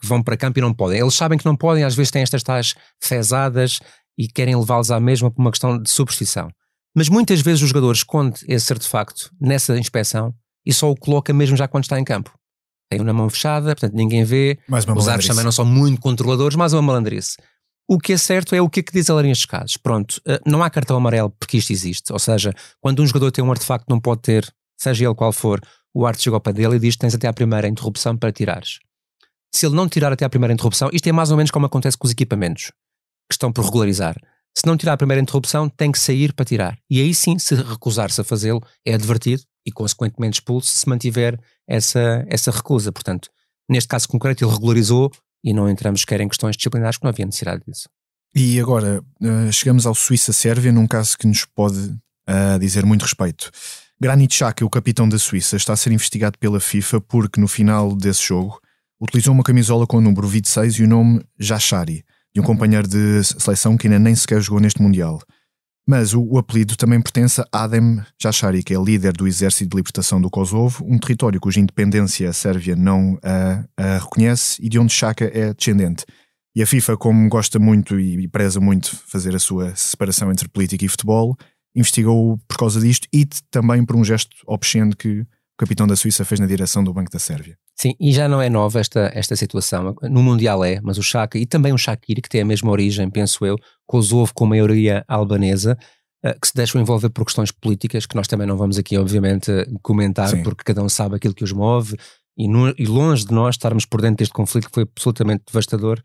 que 0.00 0.06
vão 0.06 0.22
para 0.22 0.36
campo 0.36 0.58
e 0.58 0.62
não 0.62 0.72
podem. 0.72 1.00
Eles 1.00 1.14
sabem 1.14 1.38
que 1.38 1.44
não 1.44 1.56
podem, 1.56 1.84
às 1.84 1.94
vezes 1.94 2.10
têm 2.10 2.22
estas 2.22 2.42
tais 2.42 2.74
fezadas 3.00 3.78
e 4.16 4.28
querem 4.28 4.56
levá-los 4.56 4.90
à 4.90 5.00
mesma 5.00 5.30
por 5.30 5.40
uma 5.40 5.50
questão 5.50 5.78
de 5.78 5.90
superstição. 5.90 6.50
Mas 6.94 7.08
muitas 7.08 7.40
vezes 7.40 7.62
o 7.62 7.66
jogador 7.66 7.92
esconde 7.92 8.40
esse 8.46 8.72
artefacto 8.72 9.30
nessa 9.40 9.78
inspeção 9.78 10.34
e 10.64 10.72
só 10.72 10.90
o 10.90 10.96
coloca 10.96 11.32
mesmo 11.32 11.56
já 11.56 11.66
quando 11.66 11.84
está 11.84 11.98
em 11.98 12.04
campo. 12.04 12.32
Tem 12.90 13.00
na 13.00 13.12
mão 13.12 13.30
fechada, 13.30 13.74
portanto 13.74 13.94
ninguém 13.94 14.24
vê. 14.24 14.58
Os 14.68 15.08
árbitros 15.08 15.28
também 15.28 15.44
não 15.44 15.52
são 15.52 15.64
muito 15.64 16.00
controladores, 16.00 16.56
mais 16.56 16.74
uma 16.74 16.82
malandrice. 16.82 17.36
O 17.88 17.98
que 17.98 18.12
é 18.12 18.18
certo 18.18 18.54
é 18.54 18.60
o 18.60 18.68
que 18.68 18.80
é 18.80 18.82
que 18.82 18.92
diz 18.92 19.08
ela 19.08 19.22
nestes 19.22 19.46
casos. 19.46 19.76
Pronto, 19.76 20.20
uh, 20.28 20.38
não 20.46 20.62
há 20.62 20.68
cartão 20.68 20.96
amarelo 20.96 21.30
porque 21.30 21.56
isto 21.56 21.72
existe. 21.72 22.12
Ou 22.12 22.18
seja, 22.18 22.54
quando 22.80 23.02
um 23.02 23.06
jogador 23.06 23.30
tem 23.30 23.42
um 23.42 23.50
artefacto 23.50 23.86
não 23.88 23.98
pode 23.98 24.20
ter, 24.20 24.46
seja 24.78 25.06
ele 25.06 25.14
qual 25.14 25.32
for, 25.32 25.60
o 25.94 26.06
árbitro 26.06 26.24
chegou 26.24 26.40
para 26.40 26.52
dele 26.52 26.76
e 26.76 26.78
diz 26.78 26.96
tens 26.96 27.14
até 27.14 27.26
à 27.26 27.32
primeira 27.32 27.66
interrupção 27.66 28.16
para 28.16 28.30
tirares. 28.30 28.78
Se 29.54 29.66
ele 29.66 29.74
não 29.74 29.88
tirar 29.88 30.12
até 30.12 30.24
à 30.24 30.28
primeira 30.28 30.52
interrupção, 30.52 30.90
isto 30.92 31.06
é 31.06 31.12
mais 31.12 31.30
ou 31.30 31.36
menos 31.36 31.50
como 31.50 31.66
acontece 31.66 31.96
com 31.96 32.06
os 32.06 32.12
equipamentos 32.12 32.70
que 33.28 33.34
estão 33.34 33.52
por 33.52 33.64
regularizar. 33.64 34.16
Se 34.56 34.66
não 34.66 34.76
tirar 34.76 34.92
a 34.92 34.96
primeira 34.96 35.20
interrupção, 35.20 35.68
tem 35.68 35.90
que 35.90 35.98
sair 35.98 36.32
para 36.32 36.44
tirar. 36.44 36.78
E 36.90 37.00
aí 37.00 37.14
sim, 37.14 37.38
se 37.38 37.54
recusar-se 37.54 38.20
a 38.20 38.24
fazê-lo, 38.24 38.62
é 38.84 38.94
advertido 38.94 39.42
e, 39.66 39.72
consequentemente, 39.72 40.40
expulso 40.40 40.68
se 40.68 40.88
mantiver 40.88 41.38
essa, 41.66 42.24
essa 42.28 42.50
recusa. 42.50 42.92
Portanto, 42.92 43.30
neste 43.68 43.88
caso 43.88 44.08
concreto, 44.08 44.44
ele 44.44 44.52
regularizou 44.52 45.10
e 45.42 45.54
não 45.54 45.68
entramos 45.68 46.02
sequer 46.02 46.20
em 46.20 46.28
questões 46.28 46.56
disciplinares, 46.56 46.96
porque 46.96 47.06
não 47.06 47.12
havia 47.12 47.26
necessidade 47.26 47.62
disso. 47.66 47.88
E 48.34 48.60
agora, 48.60 49.02
uh, 49.20 49.52
chegamos 49.52 49.86
ao 49.86 49.94
Suíça-Sérvia, 49.94 50.70
num 50.70 50.86
caso 50.86 51.16
que 51.16 51.26
nos 51.26 51.44
pode 51.44 51.78
uh, 51.78 52.58
dizer 52.60 52.84
muito 52.84 53.02
respeito. 53.02 53.50
Granit 54.00 54.34
Xhaka, 54.34 54.64
o 54.64 54.70
capitão 54.70 55.08
da 55.08 55.18
Suíça, 55.18 55.56
está 55.56 55.72
a 55.72 55.76
ser 55.76 55.92
investigado 55.92 56.38
pela 56.38 56.60
FIFA 56.60 57.00
porque, 57.00 57.40
no 57.40 57.48
final 57.48 57.94
desse 57.94 58.22
jogo, 58.22 58.60
utilizou 59.00 59.32
uma 59.32 59.42
camisola 59.42 59.86
com 59.86 59.96
o 59.96 60.00
número 60.00 60.26
26 60.26 60.74
e 60.74 60.84
o 60.84 60.88
nome 60.88 61.24
Jachari 61.38 62.04
de 62.34 62.40
um 62.40 62.44
companheiro 62.44 62.88
de 62.88 63.22
seleção 63.24 63.76
que 63.76 63.86
ainda 63.86 63.98
nem 63.98 64.14
sequer 64.14 64.40
jogou 64.40 64.60
neste 64.60 64.80
Mundial. 64.80 65.20
Mas 65.86 66.14
o, 66.14 66.22
o 66.22 66.38
apelido 66.38 66.76
também 66.76 67.00
pertence 67.00 67.40
a 67.40 67.64
Adem 67.64 68.00
Jashari, 68.20 68.62
que 68.62 68.74
é 68.74 68.78
líder 68.78 69.12
do 69.12 69.26
Exército 69.26 69.70
de 69.70 69.76
Libertação 69.76 70.20
do 70.20 70.30
Kosovo, 70.30 70.84
um 70.88 70.98
território 70.98 71.40
cuja 71.40 71.60
independência 71.60 72.28
a 72.28 72.32
Sérvia 72.32 72.76
não 72.76 73.18
a, 73.22 73.64
a 73.76 73.98
reconhece 73.98 74.64
e 74.64 74.68
de 74.68 74.78
onde 74.78 74.92
Chaka 74.92 75.24
é 75.24 75.52
descendente. 75.52 76.04
E 76.54 76.62
a 76.62 76.66
FIFA, 76.66 76.96
como 76.96 77.28
gosta 77.28 77.58
muito 77.58 77.98
e 77.98 78.28
preza 78.28 78.60
muito 78.60 78.94
fazer 79.08 79.34
a 79.34 79.38
sua 79.38 79.74
separação 79.74 80.30
entre 80.30 80.48
política 80.48 80.84
e 80.84 80.88
futebol, 80.88 81.36
investigou 81.74 82.38
por 82.46 82.58
causa 82.58 82.80
disto 82.80 83.08
e 83.12 83.26
também 83.50 83.84
por 83.84 83.96
um 83.96 84.04
gesto 84.04 84.36
obsceno 84.46 84.94
que 84.94 85.20
o 85.20 85.26
capitão 85.58 85.86
da 85.86 85.96
Suíça 85.96 86.24
fez 86.24 86.38
na 86.38 86.46
direção 86.46 86.84
do 86.84 86.92
Banco 86.92 87.10
da 87.10 87.18
Sérvia. 87.18 87.56
Sim, 87.74 87.94
e 87.98 88.12
já 88.12 88.28
não 88.28 88.40
é 88.40 88.50
nova 88.50 88.80
esta, 88.80 89.10
esta 89.14 89.34
situação. 89.34 89.94
No 90.02 90.22
Mundial 90.22 90.64
é, 90.64 90.80
mas 90.82 90.98
o 90.98 91.02
Chaka 91.02 91.38
e 91.38 91.46
também 91.46 91.72
o 91.72 91.78
Shakir, 91.78 92.20
que 92.22 92.28
tem 92.28 92.42
a 92.42 92.44
mesma 92.44 92.70
origem, 92.70 93.10
penso 93.10 93.44
eu, 93.44 93.56
Kosovo 93.86 94.32
com 94.34 94.46
maioria 94.46 95.04
albanesa, 95.08 95.76
uh, 96.24 96.38
que 96.40 96.48
se 96.48 96.54
deixam 96.54 96.80
envolver 96.80 97.08
por 97.10 97.24
questões 97.24 97.50
políticas, 97.50 98.06
que 98.06 98.14
nós 98.14 98.28
também 98.28 98.46
não 98.46 98.56
vamos 98.56 98.78
aqui, 98.78 98.96
obviamente, 98.96 99.50
comentar, 99.82 100.28
Sim. 100.28 100.42
porque 100.42 100.64
cada 100.64 100.82
um 100.82 100.88
sabe 100.88 101.16
aquilo 101.16 101.34
que 101.34 101.44
os 101.44 101.52
move, 101.52 101.96
e, 102.36 102.48
no, 102.48 102.74
e, 102.78 102.86
longe 102.86 103.26
de 103.26 103.32
nós 103.32 103.54
estarmos 103.54 103.84
por 103.84 104.00
dentro 104.00 104.18
deste 104.18 104.32
conflito 104.32 104.68
que 104.68 104.74
foi 104.74 104.84
absolutamente 104.84 105.44
devastador 105.46 106.00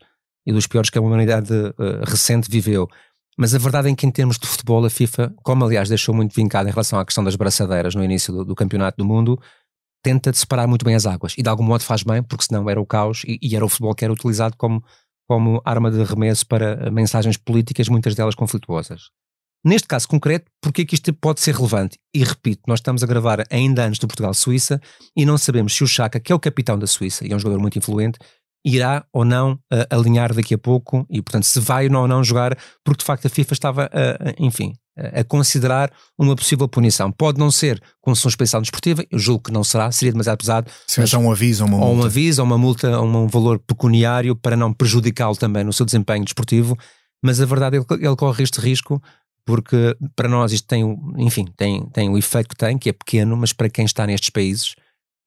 e 0.46 0.52
dos 0.52 0.66
piores 0.66 0.90
que 0.90 0.98
a 0.98 1.00
humanidade 1.00 1.52
uh, 1.52 2.04
recente 2.04 2.50
viveu. 2.50 2.88
Mas 3.36 3.54
a 3.54 3.58
verdade 3.58 3.88
é 3.88 3.94
que, 3.94 4.04
em 4.04 4.10
termos 4.10 4.38
de 4.38 4.46
futebol, 4.46 4.84
a 4.84 4.90
FIFA, 4.90 5.32
como 5.44 5.64
aliás 5.64 5.88
deixou 5.88 6.14
muito 6.14 6.34
vincada 6.34 6.68
em 6.68 6.72
relação 6.72 6.98
à 6.98 7.04
questão 7.04 7.22
das 7.22 7.36
braçadeiras 7.36 7.94
no 7.94 8.02
início 8.02 8.32
do, 8.32 8.44
do 8.44 8.54
campeonato 8.54 8.98
do 8.98 9.04
mundo, 9.04 9.38
tenta 10.02 10.32
separar 10.32 10.66
muito 10.66 10.84
bem 10.84 10.94
as 10.94 11.06
águas 11.06 11.34
e 11.36 11.42
de 11.42 11.48
algum 11.48 11.64
modo 11.64 11.82
faz 11.82 12.02
bem, 12.02 12.22
porque 12.22 12.44
senão 12.44 12.68
era 12.68 12.80
o 12.80 12.86
caos 12.86 13.22
e, 13.26 13.38
e, 13.42 13.56
era 13.56 13.64
o 13.64 13.68
futebol 13.68 13.94
que 13.94 14.04
era 14.04 14.12
utilizado 14.12 14.56
como, 14.56 14.82
como 15.26 15.60
arma 15.64 15.90
de 15.90 16.00
arremesso 16.00 16.46
para 16.46 16.90
mensagens 16.90 17.36
políticas, 17.36 17.88
muitas 17.88 18.14
delas 18.14 18.34
conflituosas. 18.34 19.10
Neste 19.64 19.88
caso 19.88 20.06
concreto, 20.08 20.50
porque 20.62 20.82
é 20.82 20.84
que 20.84 20.94
isto 20.94 21.12
pode 21.12 21.40
ser 21.40 21.54
relevante? 21.54 21.98
E 22.14 22.22
repito, 22.22 22.62
nós 22.68 22.78
estamos 22.78 23.02
a 23.02 23.06
gravar 23.06 23.44
ainda 23.50 23.84
antes 23.84 23.98
do 23.98 24.06
Portugal-Suíça 24.06 24.80
e 25.16 25.26
não 25.26 25.36
sabemos 25.36 25.74
se 25.74 25.82
o 25.82 25.86
Chaka, 25.86 26.20
que 26.20 26.32
é 26.32 26.34
o 26.34 26.38
capitão 26.38 26.78
da 26.78 26.86
Suíça 26.86 27.26
e 27.26 27.32
é 27.32 27.36
um 27.36 27.40
jogador 27.40 27.60
muito 27.60 27.76
influente, 27.76 28.18
irá 28.68 29.04
ou 29.12 29.24
não 29.24 29.52
uh, 29.52 29.86
alinhar 29.90 30.34
daqui 30.34 30.54
a 30.54 30.58
pouco 30.58 31.06
e, 31.10 31.22
portanto, 31.22 31.44
se 31.44 31.60
vai 31.60 31.88
ou 31.88 32.08
não 32.08 32.22
jogar, 32.22 32.56
porque 32.84 33.00
de 33.00 33.04
facto 33.04 33.26
a 33.26 33.30
FIFA 33.30 33.52
estava, 33.52 33.86
uh, 33.86 34.34
enfim, 34.38 34.74
a 35.14 35.22
considerar 35.22 35.92
uma 36.18 36.34
possível 36.34 36.68
punição. 36.68 37.12
Pode 37.12 37.38
não 37.38 37.52
ser 37.52 37.80
com 38.00 38.14
suspensão 38.14 38.60
desportiva, 38.60 39.04
eu 39.10 39.18
julgo 39.18 39.44
que 39.44 39.52
não 39.52 39.62
será, 39.62 39.90
seria 39.92 40.12
demasiado 40.12 40.38
pesado. 40.38 40.70
Se 40.86 41.00
mas, 41.00 41.14
um 41.14 41.30
aviso 41.30 41.62
ou 41.64 41.68
uma 41.68 41.78
multa. 41.78 41.92
Ou 41.92 41.96
um 41.96 42.04
aviso 42.04 42.42
ou 42.42 42.46
uma 42.46 42.58
multa, 42.58 43.00
ou 43.00 43.06
um 43.06 43.26
valor 43.28 43.60
pecuniário 43.60 44.34
para 44.34 44.56
não 44.56 44.72
prejudicá-lo 44.72 45.36
também 45.36 45.62
no 45.62 45.72
seu 45.72 45.86
desempenho 45.86 46.24
desportivo, 46.24 46.76
mas 47.22 47.40
a 47.40 47.46
verdade 47.46 47.76
é 47.76 47.84
que 47.84 47.94
ele, 47.94 48.06
ele 48.06 48.16
corre 48.16 48.42
este 48.42 48.60
risco 48.60 49.00
porque 49.48 49.96
para 50.14 50.28
nós 50.28 50.52
isto 50.52 50.66
tem, 50.68 50.84
enfim, 51.16 51.46
tem, 51.56 51.88
tem 51.88 52.10
o 52.10 52.18
efeito 52.18 52.50
que 52.50 52.56
tem, 52.56 52.76
que 52.76 52.90
é 52.90 52.92
pequeno, 52.92 53.34
mas 53.34 53.50
para 53.50 53.70
quem 53.70 53.86
está 53.86 54.06
nestes 54.06 54.28
países, 54.28 54.74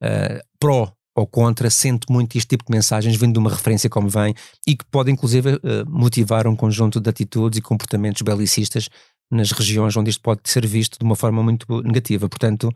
uh, 0.04 0.40
pró 0.60 0.94
ou 1.16 1.28
contra, 1.28 1.70
sente 1.70 2.06
muito 2.10 2.38
este 2.38 2.50
tipo 2.50 2.66
de 2.66 2.72
mensagens 2.72 3.16
vindo 3.16 3.34
de 3.34 3.40
uma 3.40 3.50
referência 3.50 3.90
como 3.90 4.08
vem 4.10 4.34
e 4.66 4.76
que 4.76 4.86
pode 4.86 5.12
inclusive 5.12 5.56
uh, 5.56 5.60
motivar 5.88 6.48
um 6.48 6.56
conjunto 6.56 7.00
de 7.00 7.10
atitudes 7.10 7.60
e 7.60 7.62
comportamentos 7.62 8.22
belicistas 8.22 8.90
nas 9.30 9.52
regiões 9.52 9.96
onde 9.96 10.10
isto 10.10 10.22
pode 10.22 10.42
ser 10.46 10.66
visto 10.66 10.98
de 11.00 11.06
uma 11.06 11.16
forma 11.16 11.42
muito 11.42 11.66
negativa. 11.82 12.28
Portanto, 12.28 12.72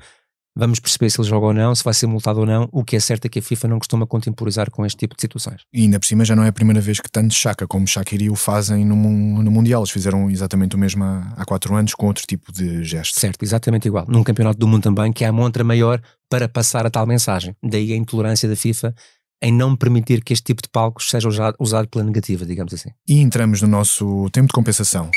Vamos 0.58 0.80
perceber 0.80 1.10
se 1.10 1.20
ele 1.20 1.28
joga 1.28 1.48
ou 1.48 1.54
não, 1.54 1.76
se 1.76 1.84
vai 1.84 1.94
ser 1.94 2.08
multado 2.08 2.40
ou 2.40 2.46
não. 2.46 2.70
O 2.72 2.84
que 2.84 2.96
é 2.96 3.00
certo 3.00 3.26
é 3.26 3.30
que 3.30 3.40
a 3.40 3.42
FIFA 3.42 3.68
não 3.68 3.78
costuma 3.78 4.08
contemporizar 4.08 4.72
com 4.72 4.86
este 4.86 4.98
tipo 4.98 5.14
de 5.14 5.22
situações. 5.22 5.62
E 5.74 5.82
ainda 5.82 6.00
por 6.00 6.06
cima 6.06 6.24
já 6.24 6.36
não 6.36 6.44
é 6.44 6.48
a 6.48 6.54
primeira 6.54 6.80
vez 6.80 7.00
que 7.00 7.12
tanto 7.12 7.34
Chaka 7.34 7.68
como 7.68 7.86
Shakiri 7.86 8.30
o 8.30 8.36
fazem 8.36 8.86
no, 8.86 8.96
no 8.96 9.52
Mundial. 9.52 9.82
Eles 9.82 9.92
fizeram 9.92 10.30
exatamente 10.30 10.76
o 10.76 10.80
mesmo 10.80 11.04
há, 11.04 11.34
há 11.36 11.46
quatro 11.46 11.76
anos 11.76 11.94
com 11.94 12.08
outro 12.08 12.26
tipo 12.26 12.54
de 12.54 12.84
gesto. 12.86 13.20
Certo, 13.20 13.44
exatamente 13.44 13.88
igual. 13.88 14.06
Num 14.08 14.24
campeonato 14.24 14.58
do 14.58 14.68
mundo 14.68 14.84
também, 14.84 15.12
que 15.12 15.26
é 15.26 15.28
a 15.28 15.34
montra 15.34 15.64
maior 15.64 16.02
para 16.30 16.48
passar 16.48 16.86
a 16.86 16.90
tal 16.90 17.06
mensagem. 17.06 17.54
Daí 17.62 17.92
a 17.92 17.98
intolerância 17.98 18.48
da 18.48 18.56
FIFA 18.56 18.96
em 19.42 19.52
não 19.52 19.76
permitir 19.76 20.24
que 20.24 20.34
este 20.34 20.46
tipo 20.46 20.62
de 20.62 20.70
palcos 20.70 21.10
seja 21.10 21.28
usado, 21.28 21.56
usado 21.60 21.88
pela 21.88 22.04
negativa, 22.04 22.46
digamos 22.46 22.74
assim. 22.74 22.90
E 23.08 23.20
entramos 23.20 23.62
no 23.62 23.68
nosso 23.68 24.30
tempo 24.32 24.48
de 24.48 24.54
compensação. 24.54 25.12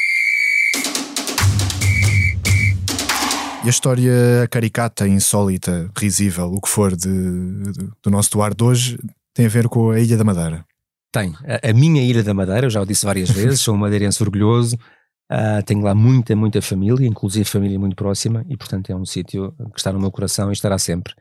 E 3.65 3.67
a 3.67 3.71
história 3.71 4.47
caricata, 4.51 5.07
insólita, 5.09 5.91
risível, 5.97 6.47
o 6.53 6.61
que 6.61 6.69
for 6.69 6.95
de, 6.95 7.09
de, 7.09 7.91
do 8.03 8.11
nosso 8.11 8.31
Duarte 8.31 8.57
de 8.57 8.65
hoje, 8.65 8.99
tem 9.35 9.47
a 9.47 9.49
ver 9.49 9.69
com 9.69 9.91
a 9.91 9.99
Ilha 9.99 10.17
da 10.17 10.23
Madeira. 10.23 10.65
Tem. 11.11 11.35
A, 11.45 11.71
a 11.71 11.73
minha 11.73 12.03
Ilha 12.03 12.23
da 12.23 12.33
Madeira, 12.33 12.67
eu 12.67 12.71
já 12.71 12.81
o 12.81 12.87
disse 12.87 13.05
várias 13.05 13.29
vezes, 13.33 13.61
sou 13.61 13.75
um 13.75 13.79
madeirense 13.79 14.23
orgulhoso, 14.23 14.77
uh, 14.77 15.63
tenho 15.67 15.83
lá 15.83 15.93
muita, 15.93 16.37
muita 16.37 16.63
família, 16.63 17.07
inclusive 17.07 17.45
família 17.45 17.79
muito 17.79 17.97
próxima, 17.97 18.45
e 18.49 18.57
portanto 18.57 18.91
é 18.91 18.97
um 18.97 19.05
sítio 19.05 19.53
que 19.73 19.79
está 19.79 19.93
no 19.93 19.99
meu 19.99 20.13
coração 20.13 20.51
e 20.51 20.53
estará 20.53 20.79
sempre. 20.79 21.13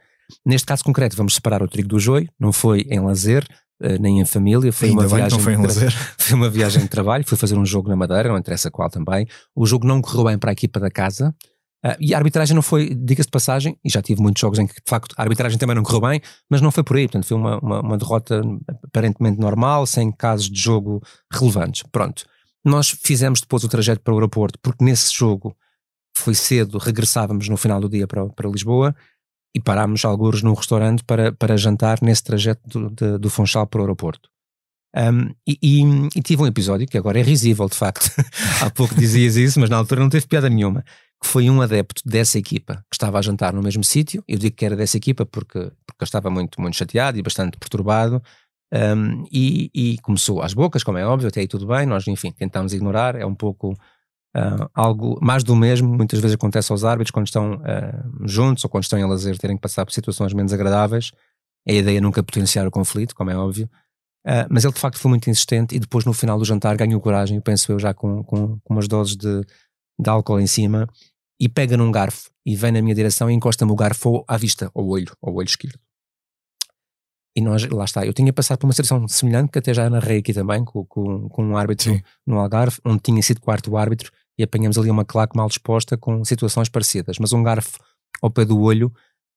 Neste 0.46 0.68
caso 0.68 0.84
concreto, 0.84 1.18
vamos 1.18 1.34
separar 1.34 1.64
o 1.64 1.68
trigo 1.68 1.88
do 1.88 2.00
joio, 2.00 2.30
não 2.40 2.54
foi 2.54 2.82
em 2.90 3.00
lazer, 3.00 3.46
Uh, 3.80 4.02
nem 4.02 4.20
em 4.20 4.26
família. 4.26 4.74
Foi 4.74 4.90
Ainda 4.90 5.02
uma 5.04 5.08
bem, 5.08 5.18
viagem. 5.18 5.38
Não 5.38 5.44
foi, 5.44 5.54
em 5.54 5.58
lazer. 5.58 5.92
foi 6.18 6.36
uma 6.36 6.50
viagem 6.50 6.82
de 6.82 6.88
trabalho. 6.88 7.24
Fui 7.24 7.38
fazer 7.38 7.56
um 7.56 7.64
jogo 7.64 7.88
na 7.88 7.96
Madeira, 7.96 8.28
não 8.28 8.36
interessa 8.40 8.72
qual 8.72 8.90
também. 8.90 9.28
O 9.56 9.68
jogo 9.68 9.86
não 9.86 10.02
correu 10.02 10.24
bem 10.24 10.36
para 10.40 10.50
a 10.50 10.54
equipa 10.54 10.80
da 10.80 10.90
casa. 10.90 11.32
Uh, 11.88 11.96
e 12.02 12.14
a 12.14 12.18
arbitragem 12.18 12.54
não 12.54 12.62
foi, 12.62 12.94
diga-se 12.94 13.28
de 13.28 13.32
passagem, 13.32 13.78
e 13.86 13.90
já 13.90 14.02
tive 14.02 14.22
muitos 14.22 14.42
jogos 14.42 14.60
em 14.60 14.68
que 14.68 14.74
de 14.74 14.82
facto 14.86 15.16
a 15.18 15.22
arbitragem 15.22 15.58
também 15.58 15.74
não 15.76 15.84
correu 15.84 16.02
bem, 16.02 16.22
mas 16.50 16.60
não 16.60 16.70
foi 16.70 16.84
por 16.84 16.98
aí, 16.98 17.08
portanto 17.08 17.26
foi 17.26 17.38
uma, 17.38 17.60
uma, 17.60 17.80
uma 17.80 17.98
derrota 17.98 18.42
aparentemente 18.84 19.40
normal, 19.40 19.86
sem 19.86 20.12
casos 20.12 20.50
de 20.50 20.60
jogo 20.60 21.02
relevantes. 21.32 21.84
Pronto. 21.90 22.26
Nós 22.66 22.90
fizemos 22.90 23.40
depois 23.40 23.64
o 23.64 23.70
trajeto 23.70 24.02
para 24.02 24.14
o 24.14 24.18
aeroporto, 24.18 24.60
porque 24.62 24.84
nesse 24.84 25.14
jogo 25.14 25.56
foi 26.18 26.34
cedo, 26.34 26.78
regressávamos 26.78 27.48
no 27.48 27.56
final 27.56 27.80
do 27.80 27.88
dia 27.88 28.06
para, 28.06 28.26
para 28.28 28.50
Lisboa 28.50 28.94
e 29.56 29.62
parámos 29.62 30.04
alguns 30.04 30.44
num 30.44 30.54
restaurante 30.54 31.04
para, 31.06 31.32
para 31.32 31.56
jantar 31.56 32.00
nesse 32.02 32.24
trajeto 32.24 32.68
do, 32.68 32.90
de, 32.90 33.18
do 33.18 33.30
Funchal 33.30 33.66
para 33.66 33.80
o 33.80 33.84
aeroporto. 33.84 34.30
Um, 34.96 35.30
e, 35.48 35.58
e, 35.62 35.84
e, 36.16 36.22
tive 36.22 36.42
um 36.42 36.48
episódio 36.48 36.88
que 36.88 36.98
agora 36.98 37.20
é 37.20 37.22
risível, 37.22 37.70
de 37.70 37.76
facto. 37.76 38.10
Há 38.62 38.70
pouco 38.72 38.96
dizias 38.96 39.36
isso, 39.36 39.60
mas 39.60 39.70
na 39.70 39.78
altura 39.78 40.02
não 40.02 40.10
teve 40.10 40.28
piada 40.28 40.50
nenhuma 40.50 40.84
que 41.22 41.28
foi 41.28 41.50
um 41.50 41.62
adepto 41.62 42.02
dessa 42.06 42.38
equipa 42.38 42.76
que 42.90 42.96
estava 42.96 43.18
a 43.18 43.22
jantar 43.22 43.54
no 43.54 43.62
mesmo 43.62 43.84
sítio. 43.84 44.24
Eu 44.28 44.38
digo 44.38 44.56
que 44.56 44.66
era 44.66 44.76
dessa 44.76 44.98
equipa 44.98 45.26
porque, 45.26 45.60
porque 45.86 46.02
eu 46.02 46.06
estava 46.06 46.30
muito, 46.30 46.62
muito 46.62 46.78
chateado 46.78 47.18
e 47.18 47.22
bastante 47.22 47.58
perturbado. 47.58 48.22
Um, 48.74 49.26
e, 49.32 49.72
e, 49.74 49.98
começou 50.00 50.42
às 50.42 50.54
bocas, 50.54 50.84
como 50.84 50.98
é 50.98 51.06
óbvio, 51.06 51.30
até 51.30 51.40
aí 51.40 51.48
tudo 51.48 51.66
bem. 51.66 51.86
Nós, 51.86 52.08
enfim, 52.08 52.32
tentamos 52.32 52.74
ignorar. 52.74 53.16
É 53.16 53.26
um 53.26 53.34
pouco 53.34 53.72
uh, 53.72 54.70
algo 54.74 55.18
mais 55.22 55.44
do 55.44 55.56
mesmo. 55.56 55.88
Muitas 55.88 56.20
vezes 56.20 56.36
acontece 56.36 56.72
aos 56.72 56.84
árbitros 56.84 57.12
quando 57.12 57.28
estão 57.28 57.56
uh, 57.56 58.28
juntos 58.28 58.64
ou 58.64 58.70
quando 58.70 58.84
estão 58.84 59.00
em 59.00 59.06
lazer 59.06 59.38
terem 59.38 59.56
que 59.56 59.62
passar 59.62 59.86
por 59.86 59.94
situações 59.94 60.34
menos 60.34 60.54
agradáveis. 60.54 61.12
É 61.66 61.74
a 61.74 61.76
ideia 61.76 62.02
nunca 62.02 62.22
potenciar 62.22 62.68
o 62.68 62.72
conflito, 62.72 63.16
como 63.16 63.32
é 63.32 63.36
óbvio. 63.36 63.70
Uh, 64.26 64.46
mas 64.50 64.66
ele 64.66 64.74
de 64.74 64.80
facto 64.80 65.00
foi 65.00 65.10
muito 65.10 65.30
insistente 65.30 65.74
e 65.74 65.80
depois 65.80 66.04
no 66.04 66.12
final 66.12 66.38
do 66.38 66.44
jantar 66.44 66.76
ganhou 66.76 67.00
coragem, 67.00 67.40
penso 67.40 67.72
eu, 67.72 67.80
já 67.80 67.94
com, 67.94 68.24
com, 68.26 68.60
com 68.60 68.74
umas 68.74 68.86
doses 68.88 69.16
de, 69.16 69.42
de 70.00 70.10
álcool 70.10 70.40
em 70.40 70.48
cima 70.48 70.88
e 71.40 71.48
pega 71.48 71.78
num 71.78 71.92
garfo 71.92 72.30
e 72.46 72.56
vem 72.56 72.72
na 72.72 72.82
minha 72.82 72.96
direção 72.96 73.30
e 73.30 73.34
encosta-me 73.34 73.72
o 73.72 73.76
garfo 73.76 74.24
à 74.28 74.38
vista, 74.38 74.72
ao 74.74 74.88
olho, 74.88 75.16
ao 75.22 75.34
olho 75.34 75.48
esquerdo. 75.48 75.80
E 77.36 77.42
nós, 77.42 77.68
lá 77.68 77.86
está, 77.86 78.06
eu 78.06 78.14
tinha 78.14 78.34
passado 78.34 78.58
por 78.58 78.66
uma 78.66 78.74
situação 78.74 79.08
semelhante 79.08 79.52
que 79.52 79.60
até 79.60 79.72
já 79.72 79.88
narrei 79.90 80.20
aqui 80.20 80.34
também, 80.34 80.66
com, 80.66 80.84
com, 80.86 81.30
com 81.30 81.46
um 81.46 81.56
árbitro 81.56 81.94
Sim. 81.94 82.02
no 82.26 82.40
Algarve, 82.40 82.80
onde 82.84 83.00
tinha 83.02 83.22
sido 83.22 83.42
quarto 83.42 83.78
árbitro 83.78 84.12
e 84.38 84.44
apanhamos 84.44 84.78
ali 84.78 84.90
uma 84.90 85.06
claque 85.06 85.38
mal 85.38 85.48
disposta 85.48 85.96
com 85.98 86.26
situações 86.26 86.68
parecidas, 86.68 87.18
mas 87.20 87.34
um 87.34 87.44
garfo 87.44 87.80
ao 88.22 88.32
pé 88.32 88.44
do 88.44 88.60
olho 88.60 88.92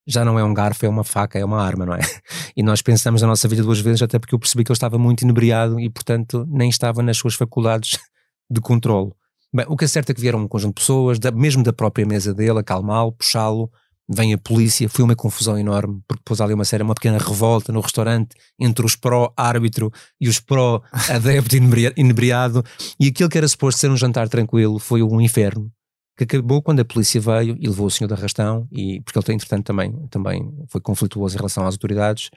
já 0.07 0.25
não 0.25 0.39
é 0.39 0.43
um 0.43 0.53
garfo, 0.53 0.85
é 0.85 0.89
uma 0.89 1.03
faca, 1.03 1.37
é 1.37 1.45
uma 1.45 1.61
arma, 1.61 1.85
não 1.85 1.93
é? 1.93 1.99
E 2.57 2.63
nós 2.63 2.81
pensamos 2.81 3.21
na 3.21 3.27
nossa 3.27 3.47
vida 3.47 3.63
duas 3.63 3.79
vezes, 3.79 4.01
até 4.01 4.19
porque 4.19 4.35
eu 4.35 4.39
percebi 4.39 4.63
que 4.63 4.71
ele 4.71 4.75
estava 4.75 4.97
muito 4.97 5.21
inebriado 5.21 5.79
e, 5.79 5.89
portanto, 5.89 6.45
nem 6.49 6.69
estava 6.69 7.01
nas 7.01 7.17
suas 7.17 7.35
faculdades 7.35 7.97
de 8.49 8.59
controle. 8.59 9.13
Bem, 9.53 9.65
o 9.67 9.75
que 9.75 9.83
é 9.83 9.87
certo 9.87 10.11
é 10.11 10.13
que 10.13 10.21
vieram 10.21 10.39
um 10.39 10.47
conjunto 10.47 10.75
de 10.75 10.81
pessoas, 10.81 11.19
da, 11.19 11.29
mesmo 11.29 11.61
da 11.61 11.73
própria 11.73 12.05
mesa 12.05 12.33
dele, 12.33 12.59
acalmá-lo, 12.59 13.11
puxá-lo, 13.11 13.69
vem 14.07 14.33
a 14.33 14.37
polícia, 14.37 14.87
foi 14.87 15.03
uma 15.03 15.15
confusão 15.15 15.57
enorme, 15.57 16.01
porque 16.07 16.21
depois 16.21 16.39
ali 16.39 16.53
uma 16.53 16.63
série, 16.63 16.83
uma 16.83 16.95
pequena 16.95 17.17
revolta 17.17 17.71
no 17.71 17.81
restaurante 17.81 18.35
entre 18.57 18.85
os 18.85 18.95
pró-árbitro 18.95 19.91
e 20.19 20.29
os 20.29 20.39
pró-adepto 20.39 21.55
inebriado, 21.97 22.63
e 22.99 23.07
aquilo 23.07 23.29
que 23.29 23.37
era 23.37 23.47
suposto 23.47 23.79
ser 23.79 23.89
um 23.89 23.97
jantar 23.97 24.29
tranquilo 24.29 24.79
foi 24.79 25.03
um 25.03 25.19
inferno, 25.19 25.69
que 26.17 26.23
acabou 26.23 26.61
quando 26.61 26.79
a 26.79 26.85
polícia 26.85 27.19
veio 27.19 27.57
e 27.59 27.67
levou 27.67 27.87
o 27.87 27.91
senhor 27.91 28.07
da 28.07 28.15
arrastão, 28.15 28.67
e, 28.71 29.01
porque 29.01 29.19
ele, 29.19 29.35
entretanto, 29.35 29.65
também, 29.65 29.91
também 30.09 30.49
foi 30.69 30.79
conflituoso 30.79 31.35
em 31.35 31.37
relação 31.37 31.65
às 31.65 31.75
autoridades, 31.75 32.29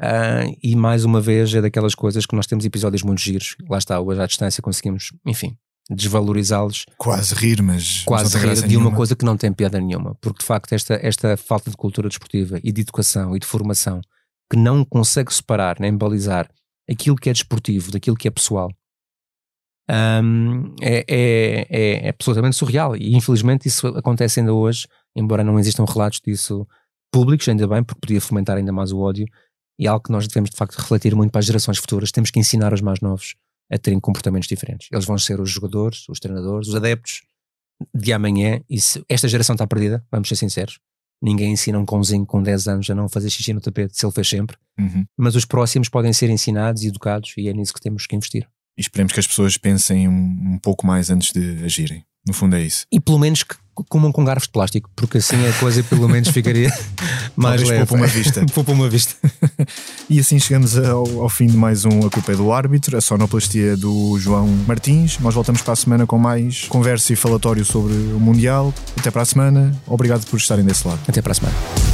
uh, 0.00 0.56
e 0.60 0.74
mais 0.74 1.04
uma 1.04 1.20
vez 1.20 1.54
é 1.54 1.60
daquelas 1.60 1.94
coisas 1.94 2.26
que 2.26 2.34
nós 2.34 2.46
temos 2.46 2.64
episódios 2.64 3.02
muito 3.02 3.20
giros, 3.20 3.56
lá 3.68 3.78
está, 3.78 4.00
hoje 4.00 4.20
à 4.20 4.26
distância 4.26 4.62
conseguimos, 4.62 5.12
enfim, 5.26 5.56
desvalorizá-los. 5.90 6.86
Quase 6.96 7.34
rir, 7.34 7.62
mas. 7.62 8.04
Quase 8.04 8.36
rir 8.38 8.54
de 8.54 8.68
nenhuma. 8.68 8.88
uma 8.88 8.96
coisa 8.96 9.14
que 9.14 9.24
não 9.24 9.36
tem 9.36 9.52
piada 9.52 9.80
nenhuma. 9.80 10.14
Porque 10.20 10.40
de 10.40 10.44
facto, 10.44 10.72
esta, 10.72 10.94
esta 11.02 11.36
falta 11.36 11.70
de 11.70 11.76
cultura 11.76 12.08
desportiva 12.08 12.58
e 12.62 12.72
de 12.72 12.80
educação 12.80 13.36
e 13.36 13.38
de 13.38 13.46
formação 13.46 14.00
que 14.50 14.56
não 14.56 14.84
consegue 14.84 15.32
separar 15.32 15.78
nem 15.80 15.96
balizar 15.96 16.48
aquilo 16.88 17.16
que 17.16 17.30
é 17.30 17.32
desportivo 17.32 17.90
daquilo 17.90 18.16
que 18.16 18.28
é 18.28 18.30
pessoal 18.30 18.70
um, 19.90 20.74
é, 20.80 21.04
é, 21.08 21.66
é, 21.68 22.06
é, 22.06 22.08
absolutamente 22.08 22.56
surreal. 22.56 22.96
E 22.96 23.14
infelizmente 23.14 23.68
isso 23.68 23.86
acontece 23.88 24.40
ainda 24.40 24.52
hoje, 24.52 24.86
embora 25.14 25.44
não 25.44 25.58
existam 25.58 25.84
relatos 25.84 26.20
disso 26.24 26.66
públicos, 27.12 27.48
ainda 27.48 27.66
bem, 27.68 27.82
porque 27.82 28.00
podia 28.00 28.20
fomentar 28.20 28.56
ainda 28.56 28.72
mais 28.72 28.92
o 28.92 28.98
ódio. 28.98 29.26
E 29.78 29.86
é 29.86 29.88
algo 29.88 30.04
que 30.04 30.12
nós 30.12 30.26
devemos 30.26 30.50
de 30.50 30.56
facto 30.56 30.76
refletir 30.76 31.14
muito 31.14 31.30
para 31.30 31.40
as 31.40 31.46
gerações 31.46 31.78
futuras. 31.78 32.10
Temos 32.10 32.30
que 32.30 32.38
ensinar 32.38 32.72
aos 32.72 32.80
mais 32.80 33.00
novos 33.00 33.34
a 33.70 33.78
terem 33.78 34.00
comportamentos 34.00 34.48
diferentes. 34.48 34.88
Eles 34.92 35.04
vão 35.04 35.18
ser 35.18 35.40
os 35.40 35.50
jogadores, 35.50 36.08
os 36.08 36.20
treinadores, 36.20 36.68
os 36.68 36.74
adeptos 36.74 37.22
de 37.94 38.12
amanhã. 38.12 38.60
E 38.68 38.80
se 38.80 39.04
esta 39.08 39.28
geração 39.28 39.54
está 39.54 39.66
perdida, 39.66 40.04
vamos 40.10 40.28
ser 40.28 40.36
sinceros, 40.36 40.78
ninguém 41.22 41.52
ensina 41.52 41.78
um 41.78 41.86
cãozinho 41.86 42.26
com 42.26 42.42
10 42.42 42.68
anos 42.68 42.90
a 42.90 42.94
não 42.94 43.08
fazer 43.08 43.30
xixi 43.30 43.52
no 43.52 43.60
tapete, 43.60 43.96
se 43.96 44.04
ele 44.04 44.12
fez 44.12 44.28
sempre. 44.28 44.56
Uhum. 44.78 45.04
Mas 45.16 45.34
os 45.34 45.44
próximos 45.44 45.88
podem 45.88 46.12
ser 46.12 46.30
ensinados 46.30 46.82
e 46.82 46.88
educados 46.88 47.32
e 47.36 47.48
é 47.48 47.52
nisso 47.52 47.72
que 47.72 47.80
temos 47.80 48.06
que 48.06 48.14
investir. 48.14 48.48
E 48.76 48.80
esperemos 48.80 49.12
que 49.12 49.20
as 49.20 49.26
pessoas 49.26 49.56
pensem 49.56 50.08
um, 50.08 50.54
um 50.54 50.58
pouco 50.58 50.86
mais 50.86 51.10
antes 51.10 51.32
de 51.32 51.64
agirem. 51.64 52.04
No 52.26 52.32
fundo 52.32 52.56
é 52.56 52.62
isso. 52.62 52.86
E 52.90 52.98
pelo 52.98 53.18
menos 53.18 53.42
que 53.42 53.54
comam 53.88 54.12
com 54.12 54.24
garfos 54.24 54.46
de 54.46 54.52
plástico, 54.52 54.88
porque 54.94 55.18
assim 55.18 55.36
a 55.48 55.52
coisa 55.54 55.82
pelo 55.82 56.08
menos 56.08 56.28
ficaria 56.28 56.68
mais 57.36 57.60
Talvez 57.60 57.68
leve. 57.68 57.86
Poupa 57.86 57.94
uma 57.94 58.06
vista. 58.06 58.46
poupa 58.54 58.72
uma 58.72 58.88
vista. 58.88 59.14
e 60.08 60.20
assim 60.20 60.38
chegamos 60.38 60.78
ao, 60.78 61.22
ao, 61.22 61.28
fim 61.28 61.46
de 61.46 61.56
mais 61.56 61.84
um 61.84 62.06
A 62.06 62.10
Culpa 62.10 62.32
é 62.32 62.36
do 62.36 62.52
Árbitro, 62.52 62.96
a 62.96 63.00
sonoplastia 63.00 63.76
do 63.76 64.18
João 64.18 64.46
Martins. 64.66 65.18
Nós 65.18 65.34
voltamos 65.34 65.62
para 65.62 65.72
a 65.72 65.76
semana 65.76 66.06
com 66.06 66.18
mais 66.18 66.64
conversa 66.68 67.12
e 67.12 67.16
falatório 67.16 67.64
sobre 67.64 67.92
o 67.92 68.20
Mundial. 68.20 68.72
Até 68.96 69.10
para 69.10 69.22
a 69.22 69.26
semana. 69.26 69.74
Obrigado 69.86 70.24
por 70.26 70.36
estarem 70.36 70.64
desse 70.64 70.86
lado. 70.86 71.00
Até 71.08 71.20
para 71.20 71.32
a 71.32 71.34
semana. 71.34 71.93